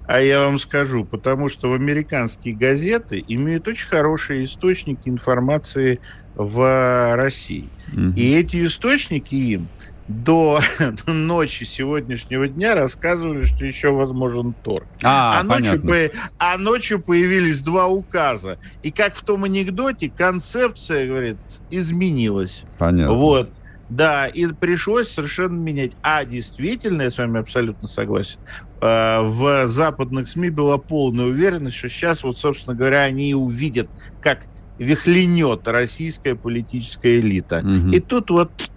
А 0.06 0.20
я 0.20 0.44
вам 0.44 0.58
скажу, 0.58 1.04
потому 1.04 1.48
что 1.48 1.70
в 1.70 1.74
американские 1.74 2.54
газеты 2.54 3.24
имеют 3.26 3.66
очень 3.68 3.88
хорошие 3.88 4.44
источники 4.44 5.08
информации 5.08 5.98
в 6.34 7.16
России. 7.16 7.68
Mm-hmm. 7.92 8.14
И 8.14 8.34
эти 8.34 8.64
источники 8.66 9.34
им 9.34 9.68
до 10.08 10.60
ночи 11.06 11.64
сегодняшнего 11.64 12.48
дня 12.48 12.74
рассказывали, 12.74 13.44
что 13.44 13.64
еще 13.64 13.90
возможен 13.90 14.54
торг. 14.62 14.86
А, 15.02 15.40
а, 15.40 15.42
ночью, 15.42 15.80
по... 15.80 15.96
а 16.38 16.58
ночью 16.58 17.00
появились 17.00 17.60
два 17.60 17.86
указа. 17.86 18.58
И 18.82 18.90
как 18.90 19.14
в 19.14 19.24
том 19.24 19.44
анекдоте, 19.44 20.10
концепция, 20.10 21.06
говорит, 21.06 21.36
изменилась. 21.70 22.64
Понятно. 22.78 23.14
Вот. 23.14 23.50
Да, 23.88 24.26
и 24.26 24.46
пришлось 24.46 25.10
совершенно 25.10 25.58
менять. 25.58 25.92
А 26.02 26.24
действительно, 26.24 27.02
я 27.02 27.10
с 27.10 27.18
вами 27.18 27.40
абсолютно 27.40 27.86
согласен, 27.86 28.40
э, 28.80 29.20
в 29.20 29.68
западных 29.68 30.26
СМИ 30.26 30.50
была 30.50 30.78
полная 30.78 31.26
уверенность, 31.26 31.76
что 31.76 31.88
сейчас, 31.88 32.24
вот, 32.24 32.38
собственно 32.38 32.74
говоря, 32.74 33.02
они 33.02 33.34
увидят, 33.34 33.88
как 34.22 34.46
вихленет 34.78 35.68
российская 35.68 36.34
политическая 36.34 37.20
элита. 37.20 37.58
Угу. 37.58 37.90
И 37.90 38.00
тут 38.00 38.30
вот 38.30 38.70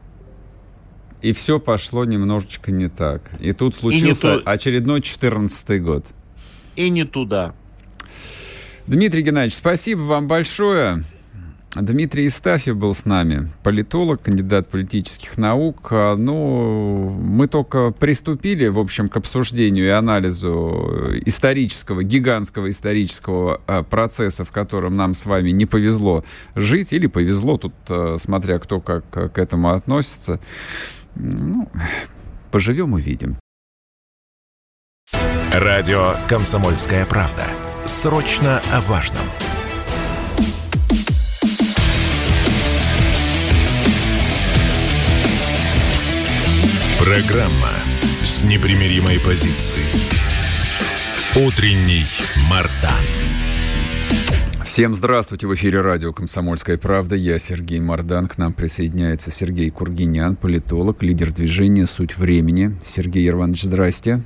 и 1.21 1.33
все 1.33 1.59
пошло 1.59 2.05
немножечко 2.05 2.71
не 2.71 2.89
так. 2.89 3.21
И 3.39 3.51
тут 3.51 3.75
случился 3.75 4.35
и 4.35 4.41
очередной 4.45 5.01
14 5.01 5.81
год. 5.83 6.05
И 6.75 6.89
не 6.89 7.03
туда. 7.03 7.53
Дмитрий 8.85 9.21
Геннадьевич, 9.21 9.55
спасибо 9.55 10.01
вам 10.01 10.27
большое. 10.27 11.03
Дмитрий 11.75 12.25
Евстафьев 12.25 12.75
был 12.77 12.95
с 12.95 13.05
нами, 13.05 13.49
политолог, 13.61 14.21
кандидат 14.21 14.67
политических 14.67 15.37
наук. 15.37 15.89
А, 15.91 16.15
ну, 16.15 17.09
мы 17.09 17.47
только 17.47 17.91
приступили, 17.91 18.67
в 18.67 18.79
общем, 18.79 19.09
к 19.09 19.17
обсуждению 19.17 19.85
и 19.85 19.89
анализу 19.89 21.13
исторического, 21.25 22.03
гигантского 22.03 22.69
исторического 22.69 23.61
а, 23.67 23.83
процесса, 23.83 24.43
в 24.45 24.51
котором 24.51 24.95
нам 24.95 25.13
с 25.13 25.25
вами 25.25 25.51
не 25.51 25.65
повезло 25.65 26.23
жить, 26.55 26.93
или 26.93 27.07
повезло, 27.07 27.57
тут 27.57 27.73
а, 27.89 28.15
смотря 28.17 28.59
кто 28.59 28.79
как 28.79 29.07
к 29.09 29.37
этому 29.37 29.69
относится. 29.71 30.39
Ну, 31.19 31.67
поживем 32.51 32.93
увидим. 32.93 33.39
Радио 35.51 36.13
«Комсомольская 36.29 37.05
правда». 37.07 37.45
Срочно 37.85 38.61
о 38.71 38.81
важном. 38.81 39.23
Программа 46.99 47.71
с 48.23 48.43
непримиримой 48.43 49.19
позицией. 49.19 49.85
Утренний 51.35 52.05
Мардан. 52.49 53.36
Всем 54.67 54.97
здравствуйте! 54.97 55.47
В 55.47 55.55
эфире 55.55 55.79
радио 55.79 56.11
«Комсомольская 56.11 56.77
правда». 56.77 57.15
Я 57.15 57.39
Сергей 57.39 57.79
Мордан. 57.79 58.27
К 58.27 58.37
нам 58.37 58.51
присоединяется 58.51 59.31
Сергей 59.31 59.69
Кургинян, 59.69 60.35
политолог, 60.35 61.01
лидер 61.03 61.31
движения 61.31 61.85
«Суть 61.85 62.17
времени». 62.17 62.75
Сергей 62.83 63.29
Иванович, 63.29 63.63
здрасте. 63.63 64.23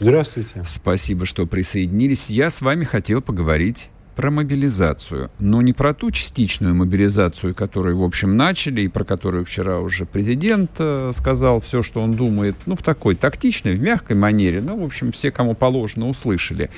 Здравствуйте. 0.00 0.64
Спасибо, 0.64 1.26
что 1.26 1.46
присоединились. 1.46 2.28
Я 2.28 2.50
с 2.50 2.60
вами 2.60 2.82
хотел 2.82 3.22
поговорить 3.22 3.90
про 4.18 4.32
мобилизацию. 4.32 5.30
Но 5.38 5.62
не 5.62 5.72
про 5.72 5.94
ту 5.94 6.10
частичную 6.10 6.74
мобилизацию, 6.74 7.54
которую, 7.54 7.98
в 7.98 8.02
общем, 8.02 8.36
начали, 8.36 8.80
и 8.80 8.88
про 8.88 9.04
которую 9.04 9.44
вчера 9.44 9.78
уже 9.78 10.06
президент 10.06 10.72
э, 10.80 11.12
сказал 11.14 11.60
все, 11.60 11.82
что 11.82 12.00
он 12.00 12.14
думает, 12.14 12.56
ну, 12.66 12.74
в 12.74 12.82
такой 12.82 13.14
тактичной, 13.14 13.76
в 13.76 13.80
мягкой 13.80 14.16
манере. 14.16 14.60
Ну, 14.60 14.76
в 14.76 14.84
общем, 14.84 15.12
все, 15.12 15.30
кому 15.30 15.54
положено, 15.54 16.08
услышали. 16.08 16.68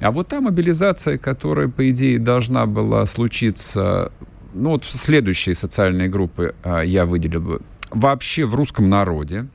А 0.00 0.10
вот 0.10 0.26
та 0.26 0.40
мобилизация, 0.40 1.18
которая, 1.18 1.68
по 1.68 1.88
идее, 1.88 2.18
должна 2.18 2.66
была 2.66 3.06
случиться, 3.06 4.10
ну, 4.52 4.70
вот 4.70 4.84
следующие 4.84 5.54
социальные 5.54 6.08
группы 6.08 6.56
э, 6.64 6.82
я 6.84 7.06
выделил 7.06 7.42
бы, 7.42 7.62
вообще 7.92 8.44
в 8.44 8.56
русском 8.56 8.88
народе, 8.88 9.46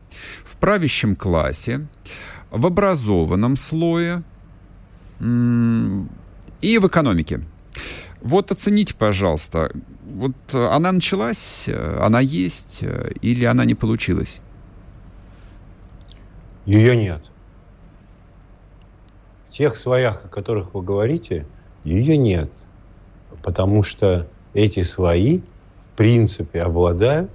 в 0.45 0.56
правящем 0.56 1.13
классе, 1.13 1.88
в 2.51 2.65
образованном 2.65 3.58
слое, 3.58 4.23
и 6.63 6.80
в 6.80 6.88
экономике. 6.88 7.41
Вот 8.21 8.52
оцените, 8.52 8.95
пожалуйста, 8.95 9.71
вот 10.06 10.32
э, 10.54 10.67
она 10.67 10.93
началась, 10.93 11.65
э, 11.67 11.99
она 12.02 12.21
есть 12.21 12.80
э, 12.82 13.12
или 13.21 13.43
она 13.43 13.65
не 13.65 13.76
получилась? 13.76 14.39
Ее 16.65 16.95
нет. 16.95 17.21
В 19.45 19.49
тех 19.49 19.76
своях, 19.76 20.23
о 20.23 20.30
которых 20.30 20.73
вы 20.73 20.82
говорите, 20.82 21.45
ее 21.84 22.15
нет. 22.15 22.49
Потому 23.43 23.84
что 23.84 24.26
эти 24.54 24.84
свои, 24.84 25.39
в 25.39 25.97
принципе, 25.97 26.62
обладают 26.62 27.30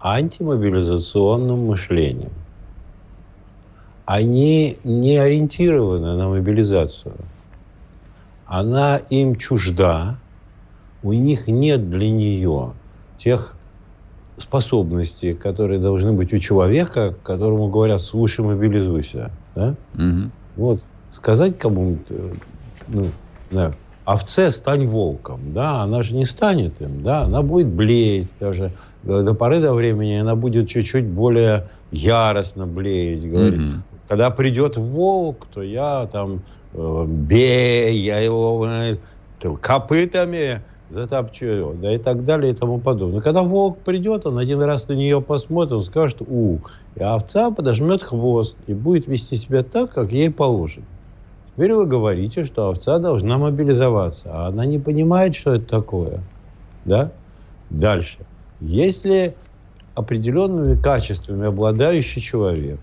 антимобилизационным 0.00 1.66
мышлением. 1.66 2.32
Они 4.06 4.78
не 4.84 5.18
ориентированы 5.18 6.16
на 6.16 6.28
мобилизацию– 6.30 7.14
она 8.50 8.96
им 8.96 9.36
чужда, 9.36 10.16
у 11.04 11.12
них 11.12 11.46
нет 11.46 11.88
для 11.88 12.10
нее 12.10 12.72
тех 13.16 13.54
способностей, 14.38 15.34
которые 15.34 15.78
должны 15.78 16.12
быть 16.12 16.32
у 16.32 16.38
человека, 16.38 17.14
которому 17.22 17.68
говорят, 17.68 18.02
слушай, 18.02 18.44
мобилизуйся. 18.44 19.30
Да? 19.54 19.76
Угу. 19.94 20.30
Вот 20.56 20.84
сказать 21.12 21.58
кому-нибудь, 21.58 22.06
э, 22.08 22.32
ну, 22.88 23.06
да, 23.52 23.72
овце 24.04 24.50
стань 24.50 24.88
волком, 24.88 25.52
да, 25.52 25.82
она 25.82 26.02
же 26.02 26.16
не 26.16 26.24
станет 26.24 26.80
им, 26.82 27.04
да, 27.04 27.22
она 27.22 27.42
будет 27.42 27.68
блеять 27.68 28.26
даже, 28.40 28.72
до 29.04 29.32
поры 29.32 29.60
до 29.60 29.74
времени 29.74 30.14
она 30.14 30.34
будет 30.34 30.68
чуть-чуть 30.68 31.06
более 31.06 31.68
яростно 31.92 32.66
блеять. 32.66 33.30
Говорит, 33.30 33.60
угу. 33.60 33.82
когда 34.08 34.30
придет 34.30 34.76
волк, 34.76 35.46
то 35.54 35.62
я 35.62 36.08
там 36.10 36.42
бей, 36.74 37.96
я 37.98 38.18
его 38.18 38.66
копытами 39.60 40.62
затопчу 40.90 41.46
его, 41.46 41.72
да 41.72 41.94
и 41.94 41.98
так 41.98 42.24
далее 42.24 42.52
и 42.52 42.54
тому 42.54 42.78
подобное. 42.78 43.20
Когда 43.20 43.42
волк 43.42 43.78
придет, 43.78 44.26
он 44.26 44.38
один 44.38 44.60
раз 44.62 44.88
на 44.88 44.92
нее 44.92 45.20
посмотрит, 45.20 45.72
он 45.72 45.82
скажет 45.82 46.20
«у», 46.20 46.58
и 46.96 47.02
овца 47.02 47.50
подожмет 47.50 48.02
хвост 48.02 48.56
и 48.66 48.74
будет 48.74 49.06
вести 49.06 49.36
себя 49.36 49.62
так, 49.62 49.92
как 49.92 50.12
ей 50.12 50.30
положено. 50.30 50.86
Теперь 51.54 51.74
вы 51.74 51.86
говорите, 51.86 52.44
что 52.44 52.68
овца 52.68 52.98
должна 52.98 53.38
мобилизоваться, 53.38 54.30
а 54.32 54.48
она 54.48 54.66
не 54.66 54.78
понимает, 54.78 55.34
что 55.34 55.54
это 55.54 55.66
такое. 55.66 56.20
Да? 56.84 57.12
Дальше. 57.70 58.18
Если 58.60 59.34
определенными 59.94 60.80
качествами 60.80 61.46
обладающий 61.46 62.22
человек 62.22 62.78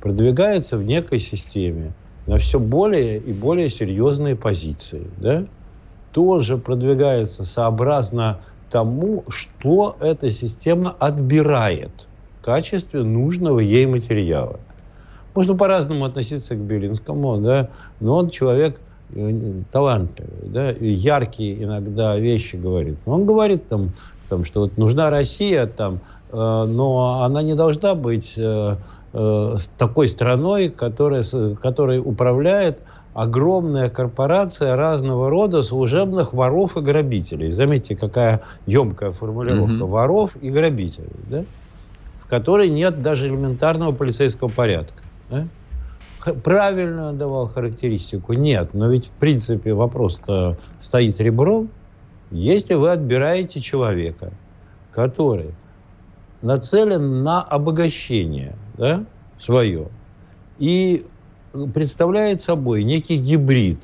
продвигается 0.00 0.76
в 0.76 0.84
некой 0.84 1.20
системе 1.20 1.92
на 2.28 2.38
все 2.38 2.60
более 2.60 3.18
и 3.18 3.32
более 3.32 3.70
серьезные 3.70 4.36
позиции, 4.36 5.06
да, 5.16 5.46
тоже 6.12 6.58
продвигается 6.58 7.42
сообразно 7.44 8.40
тому, 8.70 9.24
что 9.28 9.96
эта 9.98 10.30
система 10.30 10.94
отбирает 11.00 11.90
в 12.38 12.44
качестве 12.44 13.02
нужного 13.02 13.60
ей 13.60 13.86
материала. 13.86 14.60
Можно 15.34 15.56
по-разному 15.56 16.04
относиться 16.04 16.54
к 16.54 16.58
Белинскому, 16.58 17.38
да, 17.38 17.70
но 18.00 18.16
он 18.16 18.28
человек 18.28 18.78
э, 19.14 19.62
талантливый, 19.72 20.50
да, 20.50 20.72
и 20.72 20.92
яркие 20.92 21.64
иногда 21.64 22.18
вещи 22.18 22.56
говорит. 22.56 22.98
Он 23.06 23.24
говорит 23.24 23.68
там, 23.70 23.92
там 24.28 24.44
что 24.44 24.60
вот 24.60 24.76
нужна 24.76 25.08
Россия, 25.08 25.64
там, 25.66 26.00
э, 26.30 26.36
но 26.36 27.22
она 27.22 27.42
не 27.42 27.54
должна 27.54 27.94
быть 27.94 28.34
э, 28.36 28.76
э, 29.12 29.56
такой 29.76 30.08
страной, 30.08 30.68
которая, 30.68 31.24
которой 31.60 31.98
управляет 31.98 32.80
огромная 33.14 33.90
корпорация 33.90 34.76
разного 34.76 35.28
рода 35.28 35.62
служебных 35.62 36.32
воров 36.32 36.76
и 36.76 36.80
грабителей. 36.80 37.50
Заметьте, 37.50 37.96
какая 37.96 38.42
емкая 38.66 39.10
формулировка. 39.10 39.72
Mm-hmm. 39.72 39.88
Воров 39.88 40.36
и 40.40 40.50
грабителей, 40.50 41.10
да? 41.28 41.44
в 42.22 42.28
которой 42.28 42.68
нет 42.68 43.02
даже 43.02 43.26
элементарного 43.26 43.90
полицейского 43.92 44.48
порядка. 44.48 45.02
Да? 45.30 45.46
Правильно 46.44 47.12
давал 47.12 47.48
характеристику? 47.48 48.34
Нет. 48.34 48.74
Но 48.74 48.88
ведь, 48.88 49.06
в 49.06 49.12
принципе, 49.12 49.74
вопрос-то 49.74 50.56
стоит 50.80 51.20
ребром. 51.20 51.70
Если 52.30 52.74
вы 52.74 52.90
отбираете 52.90 53.60
человека, 53.60 54.32
который 54.92 55.54
нацелен 56.42 57.24
на 57.24 57.42
обогащение 57.42 58.54
да, 58.78 59.04
свое, 59.38 59.88
и 60.58 61.04
представляет 61.74 62.40
собой 62.40 62.84
некий 62.84 63.16
гибрид 63.16 63.80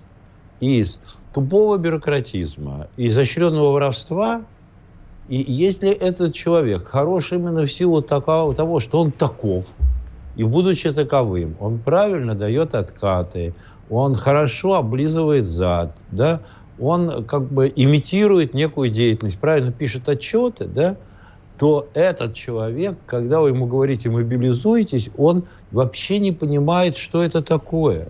из 0.61 0.99
тупого 1.35 1.77
бюрократизма 1.77 2.89
изощренного 2.97 3.73
воровства. 3.73 4.43
И 5.29 5.37
если 5.37 5.91
этот 5.91 6.35
человек 6.35 6.87
хорош 6.87 7.33
именно 7.33 7.67
в 7.67 7.73
силу 7.73 8.03
такого, 8.03 8.55
того, 8.55 8.79
что 8.79 9.01
он 9.01 9.11
таков, 9.11 9.67
и 10.37 10.45
будучи 10.45 10.93
таковым, 10.93 11.57
он 11.61 11.79
правильно 11.79 12.35
дает 12.35 12.75
откаты, 12.75 13.55
он 13.89 14.15
хорошо 14.15 14.75
облизывает 14.75 15.47
зад, 15.47 15.97
да, 16.11 16.41
он 16.79 17.25
как 17.25 17.51
бы 17.51 17.73
имитирует 17.75 18.53
некую 18.53 18.91
деятельность, 18.91 19.39
правильно 19.39 19.73
пишет 19.73 20.09
отчеты, 20.09 20.67
да, 20.67 20.97
то 21.59 21.89
этот 21.95 22.35
человек, 22.35 22.97
когда 23.07 23.41
вы 23.41 23.51
ему 23.51 23.67
говорите 23.67 24.11
«мобилизуйтесь», 24.11 25.11
он 25.17 25.45
вообще 25.71 26.19
не 26.19 26.33
понимает, 26.33 26.97
что 26.97 27.23
это 27.23 27.43
такое. 27.43 28.09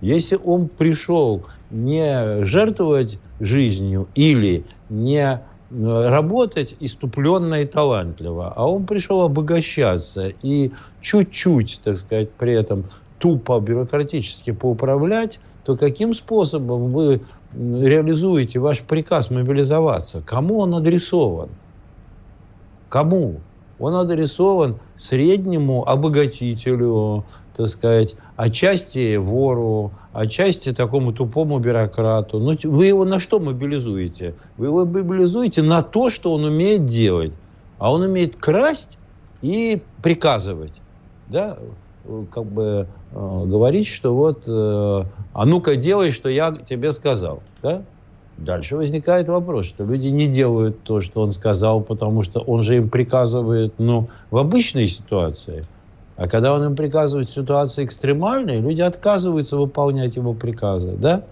Если 0.00 0.38
он 0.42 0.68
пришел 0.68 1.44
не 1.70 2.42
жертвовать 2.44 3.18
жизнью 3.38 4.08
или 4.14 4.64
не 4.88 5.40
работать 5.70 6.74
иступленно 6.80 7.62
и 7.62 7.66
талантливо, 7.66 8.52
а 8.56 8.66
он 8.66 8.86
пришел 8.86 9.22
обогащаться 9.22 10.32
и 10.42 10.72
чуть-чуть, 11.00 11.80
так 11.84 11.96
сказать, 11.98 12.32
при 12.32 12.54
этом 12.54 12.86
тупо 13.18 13.60
бюрократически 13.60 14.52
поуправлять, 14.52 15.38
то 15.64 15.76
каким 15.76 16.14
способом 16.14 16.92
вы 16.92 17.20
реализуете 17.52 18.58
ваш 18.58 18.80
приказ 18.80 19.30
мобилизоваться? 19.30 20.22
Кому 20.22 20.58
он 20.58 20.74
адресован? 20.74 21.50
Кому? 22.90 23.40
Он 23.78 23.94
адресован 23.94 24.78
среднему 24.98 25.88
обогатителю, 25.88 27.24
так 27.56 27.68
сказать, 27.68 28.14
отчасти 28.36 29.16
вору, 29.16 29.92
отчасти 30.12 30.74
такому 30.74 31.14
тупому 31.14 31.58
бюрократу. 31.60 32.38
Ну, 32.40 32.58
вы 32.64 32.86
его 32.86 33.06
на 33.06 33.18
что 33.18 33.40
мобилизуете? 33.40 34.34
Вы 34.58 34.66
его 34.66 34.84
мобилизуете 34.84 35.62
на 35.62 35.82
то, 35.82 36.10
что 36.10 36.34
он 36.34 36.44
умеет 36.44 36.84
делать. 36.84 37.32
А 37.78 37.90
он 37.90 38.02
умеет 38.02 38.36
красть 38.36 38.98
и 39.40 39.80
приказывать. 40.02 40.74
Да? 41.28 41.56
Как 42.30 42.44
бы 42.44 42.86
э, 43.12 43.44
говорить, 43.46 43.86
что 43.86 44.14
вот, 44.14 44.42
э, 44.46 45.04
а 45.32 45.46
ну-ка 45.46 45.76
делай, 45.76 46.10
что 46.10 46.28
я 46.28 46.52
тебе 46.52 46.92
сказал. 46.92 47.42
Да? 47.62 47.82
Дальше 48.40 48.76
возникает 48.76 49.28
вопрос, 49.28 49.66
что 49.66 49.84
люди 49.84 50.08
не 50.08 50.26
делают 50.26 50.82
то, 50.82 51.00
что 51.00 51.20
он 51.20 51.32
сказал, 51.32 51.82
потому 51.82 52.22
что 52.22 52.40
он 52.40 52.62
же 52.62 52.76
им 52.76 52.88
приказывает, 52.88 53.74
ну, 53.78 54.08
в 54.30 54.38
обычной 54.38 54.88
ситуации. 54.88 55.66
А 56.16 56.26
когда 56.26 56.54
он 56.54 56.64
им 56.64 56.76
приказывает 56.76 57.28
в 57.28 57.34
ситуации 57.34 57.84
экстремальной, 57.84 58.60
люди 58.60 58.80
отказываются 58.80 59.58
выполнять 59.58 60.16
его 60.16 60.32
приказы, 60.32 60.92
да? 60.96 61.22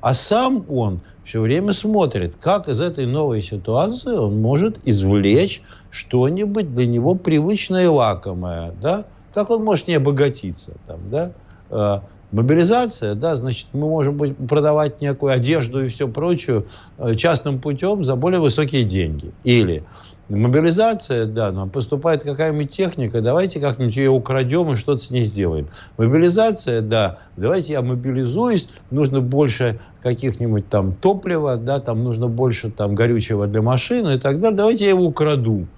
А 0.00 0.14
сам 0.14 0.64
он 0.68 1.00
все 1.24 1.40
время 1.40 1.72
смотрит, 1.72 2.36
как 2.36 2.68
из 2.68 2.80
этой 2.80 3.06
новой 3.06 3.42
ситуации 3.42 4.14
он 4.14 4.40
может 4.40 4.78
извлечь 4.84 5.62
что-нибудь 5.90 6.74
для 6.74 6.86
него 6.86 7.14
привычное 7.14 7.84
и 7.84 7.88
лакомое, 7.88 8.72
да? 8.80 9.04
Как 9.34 9.50
он 9.50 9.64
может 9.64 9.86
не 9.88 9.94
обогатиться, 9.94 10.72
там, 10.86 11.10
да? 11.10 12.02
Мобилизация, 12.34 13.14
да, 13.14 13.36
значит, 13.36 13.68
мы 13.72 13.88
можем 13.88 14.34
продавать 14.48 15.00
некую 15.00 15.32
одежду 15.32 15.84
и 15.84 15.88
все 15.88 16.08
прочее 16.08 16.64
э, 16.98 17.14
частным 17.14 17.60
путем 17.60 18.02
за 18.02 18.16
более 18.16 18.40
высокие 18.40 18.82
деньги. 18.82 19.30
Или 19.44 19.84
мобилизация, 20.28 21.26
да, 21.26 21.52
нам 21.52 21.70
поступает 21.70 22.24
какая-нибудь 22.24 22.72
техника, 22.72 23.20
давайте 23.20 23.60
как-нибудь 23.60 23.94
ее 23.94 24.10
украдем 24.10 24.72
и 24.72 24.74
что-то 24.74 25.00
с 25.00 25.10
ней 25.10 25.24
сделаем. 25.24 25.68
Мобилизация, 25.96 26.80
да, 26.80 27.20
давайте 27.36 27.74
я 27.74 27.82
мобилизуюсь, 27.82 28.68
нужно 28.90 29.20
больше 29.20 29.78
каких-нибудь 30.02 30.68
там 30.68 30.92
топлива, 30.92 31.56
да, 31.56 31.78
там 31.78 32.02
нужно 32.02 32.26
больше 32.26 32.68
там 32.72 32.96
горючего 32.96 33.46
для 33.46 33.62
машины 33.62 34.16
и 34.16 34.18
так 34.18 34.40
далее, 34.40 34.56
давайте 34.56 34.84
я 34.86 34.90
его 34.90 35.04
украду. 35.04 35.68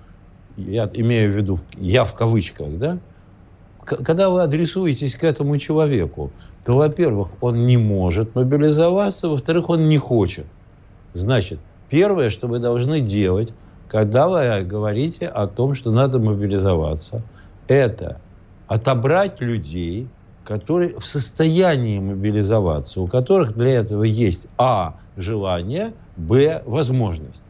Я 0.57 0.91
имею 0.95 1.35
в 1.35 1.37
виду, 1.37 1.61
я 1.77 2.05
в 2.05 2.15
кавычках, 2.15 2.79
да, 2.79 2.97
когда 3.87 4.29
вы 4.31 4.43
адресуетесь 4.43 5.15
к 5.15 5.25
этому 5.25 5.59
человеку, 5.59 6.31
то, 6.65 6.77
во-первых, 6.77 7.29
он 7.41 7.67
не 7.67 7.77
может 7.77 8.35
мобилизоваться, 8.35 9.29
во-вторых, 9.29 9.69
он 9.71 9.89
не 9.89 9.99
хочет. 9.99 10.47
Значит, 11.15 11.61
первое, 11.89 12.31
что 12.31 12.49
вы 12.49 12.59
должны 12.59 13.01
делать, 13.01 13.53
когда 13.89 14.29
вы 14.29 14.65
говорите 14.65 15.29
о 15.29 15.47
том, 15.47 15.75
что 15.75 15.93
надо 15.93 16.19
мобилизоваться, 16.19 17.23
это 17.69 18.21
отобрать 18.67 19.41
людей, 19.41 20.09
которые 20.45 20.95
в 20.99 21.07
состоянии 21.07 22.01
мобилизоваться, 22.01 23.01
у 23.01 23.07
которых 23.07 23.55
для 23.55 23.75
этого 23.81 24.03
есть 24.03 24.49
а. 24.59 24.97
желание, 25.17 25.93
б. 26.17 26.63
возможность 26.67 27.43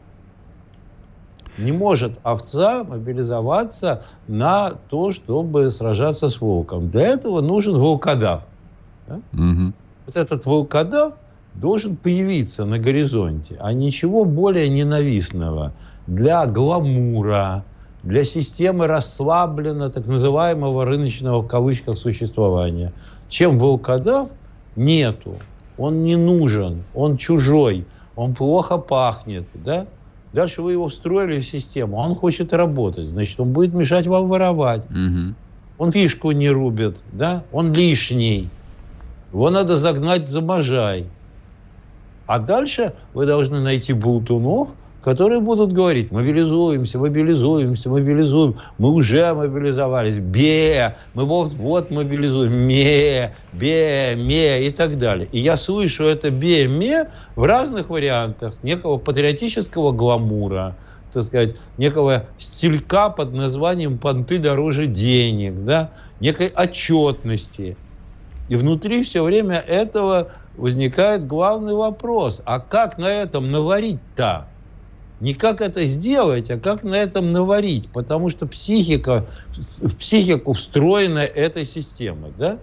не 1.57 1.71
может 1.71 2.19
овца 2.23 2.83
мобилизоваться 2.83 4.03
на 4.27 4.73
то, 4.89 5.11
чтобы 5.11 5.71
сражаться 5.71 6.29
с 6.29 6.39
волком. 6.39 6.89
Для 6.89 7.07
этого 7.07 7.41
нужен 7.41 7.77
волкодав. 7.77 8.43
Да? 9.07 9.15
Угу. 9.33 9.73
Вот 10.05 10.15
этот 10.15 10.45
волкодав 10.45 11.13
должен 11.55 11.95
появиться 11.95 12.65
на 12.65 12.79
горизонте, 12.79 13.57
а 13.59 13.73
ничего 13.73 14.25
более 14.25 14.69
ненавистного 14.69 15.73
для 16.05 16.45
гламура, 16.45 17.63
для 18.03 18.23
системы 18.23 18.87
расслабленно 18.87 19.89
так 19.89 20.05
называемого 20.05 20.85
рыночного 20.85 21.41
в 21.41 21.47
кавычках 21.47 21.97
существования, 21.97 22.93
чем 23.27 23.59
волкодав, 23.59 24.29
нету. 24.75 25.35
Он 25.77 26.03
не 26.03 26.15
нужен, 26.15 26.83
он 26.95 27.17
чужой, 27.17 27.85
он 28.15 28.33
плохо 28.33 28.77
пахнет, 28.77 29.45
да? 29.53 29.85
Дальше 30.37 30.61
вы 30.61 30.73
его 30.73 30.87
встроили 30.87 31.39
в 31.39 31.47
систему, 31.47 31.97
он 31.97 32.13
хочет 32.13 32.53
работать, 32.53 33.07
значит, 33.07 33.39
он 33.39 33.53
будет 33.53 33.73
мешать 33.73 34.05
вам 34.05 34.27
воровать. 34.27 34.83
Угу. 34.85 35.33
Он 35.79 35.91
фишку 35.91 36.29
не 36.29 36.51
рубит, 36.51 36.97
да? 37.11 37.43
Он 37.51 37.73
лишний. 37.73 38.47
Его 39.33 39.49
надо 39.49 39.77
загнать 39.77 40.29
за 40.29 40.41
можай. 40.41 41.07
А 42.27 42.37
дальше 42.37 42.93
вы 43.15 43.25
должны 43.25 43.61
найти 43.61 43.93
болтунов, 43.93 44.67
которые 45.01 45.39
будут 45.39 45.73
говорить, 45.73 46.11
мобилизуемся, 46.11 46.99
мобилизуемся, 46.99 47.89
мобилизуем, 47.89 48.57
мы 48.77 48.91
уже 48.91 49.33
мобилизовались, 49.33 50.17
бе, 50.17 50.95
мы 51.13 51.25
вот-вот 51.25 51.91
мобилизуем, 51.91 52.53
ме, 52.53 53.33
бе, 53.53 54.15
ме 54.17 54.67
и 54.67 54.71
так 54.71 54.97
далее. 54.97 55.27
И 55.31 55.39
я 55.39 55.55
слышу 55.55 56.03
это 56.03 56.31
бе, 56.31 56.67
ме 56.67 57.09
в 57.35 57.43
разных 57.43 57.89
вариантах 57.89 58.55
некого 58.63 58.97
патриотического 58.97 59.91
гламура, 59.91 60.75
так 61.13 61.23
сказать, 61.23 61.55
некого 61.77 62.25
стилька 62.37 63.09
под 63.09 63.33
названием 63.33 63.97
«понты 63.97 64.39
дороже 64.39 64.87
денег», 64.87 65.53
да, 65.63 65.91
некой 66.19 66.51
отчетности. 66.53 67.77
И 68.49 68.55
внутри 68.55 69.03
все 69.03 69.23
время 69.23 69.55
этого 69.55 70.31
возникает 70.57 71.27
главный 71.27 71.75
вопрос. 71.75 72.41
А 72.45 72.59
как 72.59 72.97
на 72.97 73.09
этом 73.09 73.51
наварить-то? 73.51 74.47
Не 75.19 75.33
как 75.33 75.61
это 75.61 75.85
сделать, 75.85 76.51
а 76.51 76.59
как 76.59 76.83
на 76.83 76.95
этом 76.95 77.31
наварить. 77.31 77.91
Потому 77.91 78.29
что 78.29 78.45
психика, 78.45 79.27
в 79.77 79.95
психику 79.95 80.53
встроена 80.53 81.19
эта 81.19 81.65
система. 81.65 82.29
Да? 82.37 82.59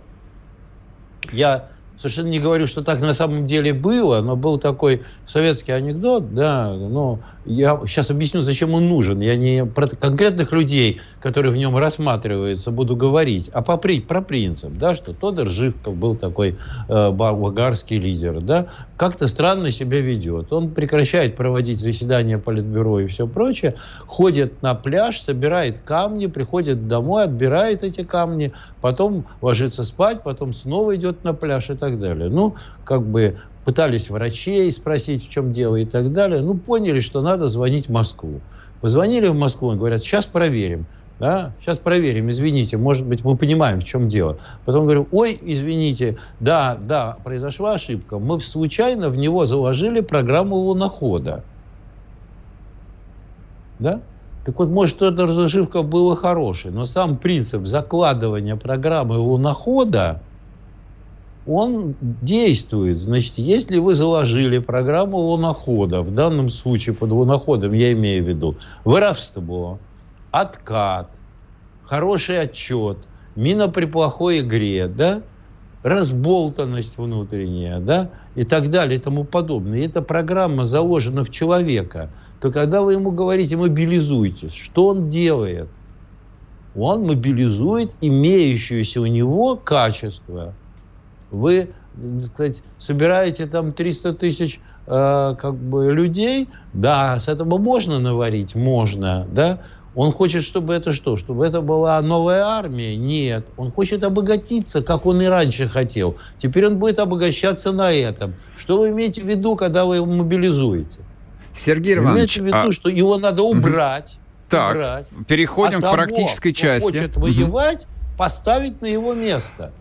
Я 1.32 1.70
совершенно 1.96 2.28
не 2.28 2.40
говорю, 2.40 2.66
что 2.66 2.82
так 2.82 3.00
на 3.00 3.14
самом 3.14 3.46
деле 3.46 3.72
было, 3.72 4.20
но 4.20 4.36
был 4.36 4.58
такой 4.58 5.02
советский 5.26 5.72
анекдот, 5.72 6.34
да, 6.34 6.72
но 6.72 7.20
я 7.44 7.80
сейчас 7.86 8.10
объясню, 8.10 8.42
зачем 8.42 8.74
он 8.74 8.88
нужен. 8.88 9.20
Я 9.20 9.36
не 9.36 9.64
про 9.66 9.86
конкретных 9.86 10.52
людей, 10.52 11.00
которые 11.20 11.52
в 11.52 11.56
нем 11.56 11.76
рассматриваются, 11.76 12.70
буду 12.70 12.96
говорить, 12.96 13.50
а 13.52 13.62
по, 13.62 13.76
про 13.76 14.22
принцип, 14.22 14.72
да, 14.72 14.94
что 14.94 15.12
Тодор 15.12 15.48
Живков 15.48 15.94
был 15.94 16.16
такой 16.16 16.56
э, 16.88 17.10
болгарский 17.10 17.98
лидер, 17.98 18.40
да, 18.40 18.66
как-то 18.96 19.28
странно 19.28 19.72
себя 19.72 20.00
ведет. 20.00 20.52
Он 20.52 20.70
прекращает 20.70 21.36
проводить 21.36 21.80
заседания 21.80 22.38
политбюро 22.38 23.00
и 23.00 23.06
все 23.06 23.26
прочее, 23.26 23.74
ходит 24.06 24.62
на 24.62 24.74
пляж, 24.74 25.20
собирает 25.20 25.80
камни, 25.80 26.26
приходит 26.26 26.88
домой, 26.88 27.24
отбирает 27.24 27.82
эти 27.82 28.04
камни, 28.04 28.52
потом 28.80 29.26
ложится 29.42 29.84
спать, 29.84 30.22
потом 30.22 30.54
снова 30.54 30.96
идет 30.96 31.24
на 31.24 31.34
пляж 31.34 31.70
и 31.70 31.74
так 31.74 32.00
далее. 32.00 32.28
Ну, 32.30 32.56
как 32.84 33.02
бы 33.02 33.38
пытались 33.64 34.10
врачей 34.10 34.70
спросить, 34.72 35.26
в 35.26 35.30
чем 35.30 35.52
дело 35.52 35.76
и 35.76 35.84
так 35.84 36.12
далее. 36.12 36.40
Ну, 36.40 36.54
поняли, 36.54 37.00
что 37.00 37.22
надо 37.22 37.48
звонить 37.48 37.88
в 37.88 37.92
Москву. 37.92 38.40
Позвонили 38.80 39.28
в 39.28 39.34
Москву 39.34 39.72
и 39.72 39.76
говорят, 39.76 40.02
сейчас 40.02 40.26
проверим. 40.26 40.86
Да? 41.18 41.52
Сейчас 41.60 41.78
проверим, 41.78 42.28
извините, 42.28 42.76
может 42.76 43.06
быть, 43.06 43.24
мы 43.24 43.36
понимаем, 43.36 43.80
в 43.80 43.84
чем 43.84 44.08
дело. 44.08 44.38
Потом 44.64 44.84
говорю, 44.84 45.06
ой, 45.12 45.38
извините, 45.40 46.18
да, 46.40 46.76
да, 46.80 47.16
произошла 47.22 47.72
ошибка. 47.72 48.18
Мы 48.18 48.40
случайно 48.40 49.08
в 49.10 49.16
него 49.16 49.46
заложили 49.46 50.00
программу 50.00 50.56
лунохода. 50.56 51.44
Да? 53.78 54.00
Так 54.44 54.58
вот, 54.58 54.68
может, 54.68 55.00
эта 55.02 55.26
разживка 55.26 55.82
была 55.82 56.16
хорошей, 56.16 56.70
но 56.70 56.84
сам 56.84 57.16
принцип 57.16 57.64
закладывания 57.64 58.56
программы 58.56 59.16
лунохода– 59.16 60.20
он 61.46 61.94
действует. 62.00 62.98
Значит, 62.98 63.34
если 63.36 63.78
вы 63.78 63.94
заложили 63.94 64.58
программу 64.58 65.18
лунохода, 65.18 66.02
в 66.02 66.12
данном 66.12 66.48
случае 66.48 66.94
под 66.94 67.10
луноходом 67.10 67.72
я 67.72 67.92
имею 67.92 68.24
в 68.24 68.28
виду 68.28 68.56
воровство, 68.84 69.78
откат, 70.30 71.10
хороший 71.82 72.40
отчет, 72.40 72.98
мина 73.36 73.68
при 73.68 73.84
плохой 73.84 74.40
игре, 74.40 74.88
да, 74.88 75.22
разболтанность 75.82 76.96
внутренняя, 76.96 77.78
да, 77.78 78.10
и 78.34 78.44
так 78.44 78.70
далее 78.70 78.98
и 78.98 79.02
тому 79.02 79.24
подобное. 79.24 79.80
И 79.80 79.86
эта 79.86 80.00
программа 80.00 80.64
заложена 80.64 81.24
в 81.24 81.30
человека, 81.30 82.10
то 82.40 82.50
когда 82.50 82.80
вы 82.80 82.94
ему 82.94 83.10
говорите 83.10 83.56
«мобилизуйтесь», 83.56 84.54
что 84.54 84.88
он 84.88 85.10
делает? 85.10 85.68
Он 86.74 87.02
мобилизует 87.02 87.92
имеющееся 88.00 89.02
у 89.02 89.06
него 89.06 89.56
качество– 89.56 90.54
вы, 91.34 91.70
так 91.94 92.20
сказать, 92.20 92.62
собираете 92.78 93.46
там 93.46 93.72
300 93.72 94.14
тысяч 94.14 94.60
э, 94.86 95.34
как 95.38 95.54
бы 95.54 95.92
людей, 95.92 96.48
да, 96.72 97.18
с 97.18 97.28
этого 97.28 97.58
можно 97.58 97.98
наварить, 98.00 98.54
можно, 98.54 99.26
да, 99.30 99.60
он 99.94 100.10
хочет, 100.10 100.42
чтобы 100.42 100.74
это 100.74 100.92
что? 100.92 101.16
Чтобы 101.16 101.46
это 101.46 101.60
была 101.60 102.00
новая 102.02 102.44
армия? 102.44 102.96
Нет. 102.96 103.46
Он 103.56 103.70
хочет 103.70 104.02
обогатиться, 104.02 104.82
как 104.82 105.06
он 105.06 105.22
и 105.22 105.26
раньше 105.26 105.68
хотел. 105.68 106.16
Теперь 106.38 106.66
он 106.66 106.78
будет 106.78 106.98
обогащаться 106.98 107.70
на 107.70 107.92
этом. 107.92 108.34
Что 108.56 108.80
вы 108.80 108.90
имеете 108.90 109.22
в 109.22 109.26
виду, 109.26 109.54
когда 109.54 109.84
вы 109.84 109.96
его 109.96 110.06
мобилизуете? 110.06 110.98
Сергей 111.52 111.94
Иванович... 111.94 112.38
Имеете 112.38 112.42
в 112.42 112.44
виду, 112.46 112.70
а... 112.70 112.72
что 112.72 112.90
его 112.90 113.18
надо 113.18 113.44
убрать. 113.44 114.18
Так, 114.48 114.72
убрать, 114.72 115.06
переходим 115.26 115.78
а 115.78 115.80
к 115.80 115.82
того, 115.82 115.94
практической 115.94 116.52
части. 116.52 116.88
Кто 116.88 116.98
хочет 116.98 117.16
воевать, 117.16 117.86
поставить 118.18 118.82
на 118.82 118.86
его 118.86 119.14
место. 119.14 119.72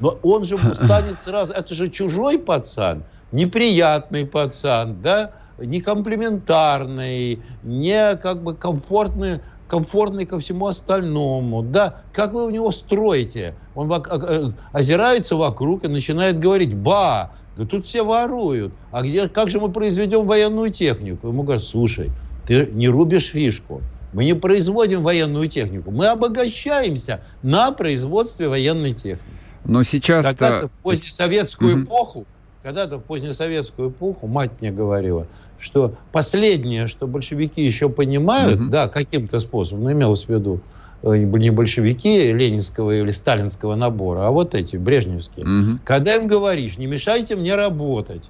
Но 0.00 0.18
он 0.22 0.44
же 0.44 0.58
станет 0.74 1.20
сразу... 1.20 1.52
Это 1.52 1.74
же 1.74 1.88
чужой 1.88 2.38
пацан, 2.38 3.04
неприятный 3.32 4.26
пацан, 4.26 5.00
да, 5.02 5.32
не 5.58 5.80
комплементарный, 5.80 7.40
не 7.62 8.16
как 8.16 8.42
бы 8.42 8.54
комфортный, 8.54 9.40
комфортный 9.68 10.26
ко 10.26 10.38
всему 10.38 10.66
остальному, 10.66 11.62
да, 11.62 12.02
как 12.12 12.32
вы 12.32 12.44
у 12.44 12.50
него 12.50 12.72
строите? 12.72 13.54
Он 13.74 13.90
э, 13.92 14.50
озирается 14.72 15.36
вокруг 15.36 15.84
и 15.84 15.88
начинает 15.88 16.38
говорить, 16.38 16.74
ба, 16.74 17.32
да 17.56 17.64
тут 17.64 17.84
все 17.84 18.04
воруют, 18.04 18.74
а 18.90 19.02
где, 19.02 19.28
как 19.28 19.48
же 19.48 19.60
мы 19.60 19.70
произведем 19.70 20.26
военную 20.26 20.70
технику? 20.70 21.28
Ему 21.28 21.44
говорят, 21.44 21.62
слушай, 21.62 22.10
ты 22.46 22.68
не 22.72 22.88
рубишь 22.88 23.30
фишку, 23.30 23.80
мы 24.12 24.24
не 24.24 24.34
производим 24.34 25.02
военную 25.02 25.48
технику, 25.48 25.90
мы 25.90 26.06
обогащаемся 26.06 27.22
на 27.42 27.72
производстве 27.72 28.48
военной 28.48 28.92
техники. 28.92 29.43
Но 29.64 29.82
сейчас... 29.82 30.26
Когда-то 30.26 30.68
в 30.68 30.82
позднесоветскую 30.82 31.74
угу. 31.74 31.84
эпоху, 31.84 32.26
когда-то 32.62 32.98
в 32.98 33.02
позднесоветскую 33.02 33.90
эпоху 33.90 34.26
мать 34.26 34.52
мне 34.60 34.70
говорила, 34.70 35.26
что 35.58 35.94
последнее, 36.12 36.86
что 36.86 37.06
большевики 37.06 37.62
еще 37.62 37.88
понимают, 37.88 38.60
угу. 38.60 38.70
да, 38.70 38.88
каким-то 38.88 39.40
способом, 39.40 39.84
но 39.84 39.92
имелось 39.92 40.24
в 40.24 40.28
виду 40.28 40.60
э, 41.02 41.16
не 41.16 41.50
большевики 41.50 42.32
ленинского 42.32 42.92
или 42.92 43.10
сталинского 43.10 43.74
набора, 43.74 44.26
а 44.26 44.30
вот 44.30 44.54
эти, 44.54 44.76
брежневские. 44.76 45.46
Угу. 45.46 45.78
Когда 45.84 46.16
им 46.16 46.26
говоришь, 46.26 46.78
не 46.78 46.86
мешайте 46.86 47.36
мне 47.36 47.54
работать, 47.54 48.24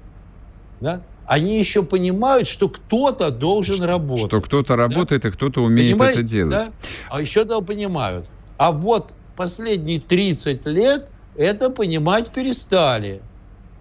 да, 0.80 1.00
они 1.26 1.58
еще 1.58 1.82
понимают, 1.82 2.46
что 2.46 2.68
кто-то 2.68 3.30
должен 3.30 3.76
что, 3.76 3.86
работать. 3.86 4.26
Что 4.26 4.40
кто-то 4.40 4.76
работает, 4.76 5.22
да? 5.22 5.28
и 5.28 5.32
кто-то 5.32 5.62
умеет 5.62 5.92
Понимаете, 5.92 6.20
это 6.20 6.28
делать. 6.28 6.52
Да? 6.52 6.68
А 7.10 7.20
еще 7.20 7.44
да, 7.44 7.60
понимают. 7.60 8.26
А 8.58 8.72
вот 8.72 9.14
последние 9.36 10.00
30 10.00 10.66
лет 10.66 11.08
это 11.36 11.70
понимать 11.70 12.28
перестали. 12.28 13.22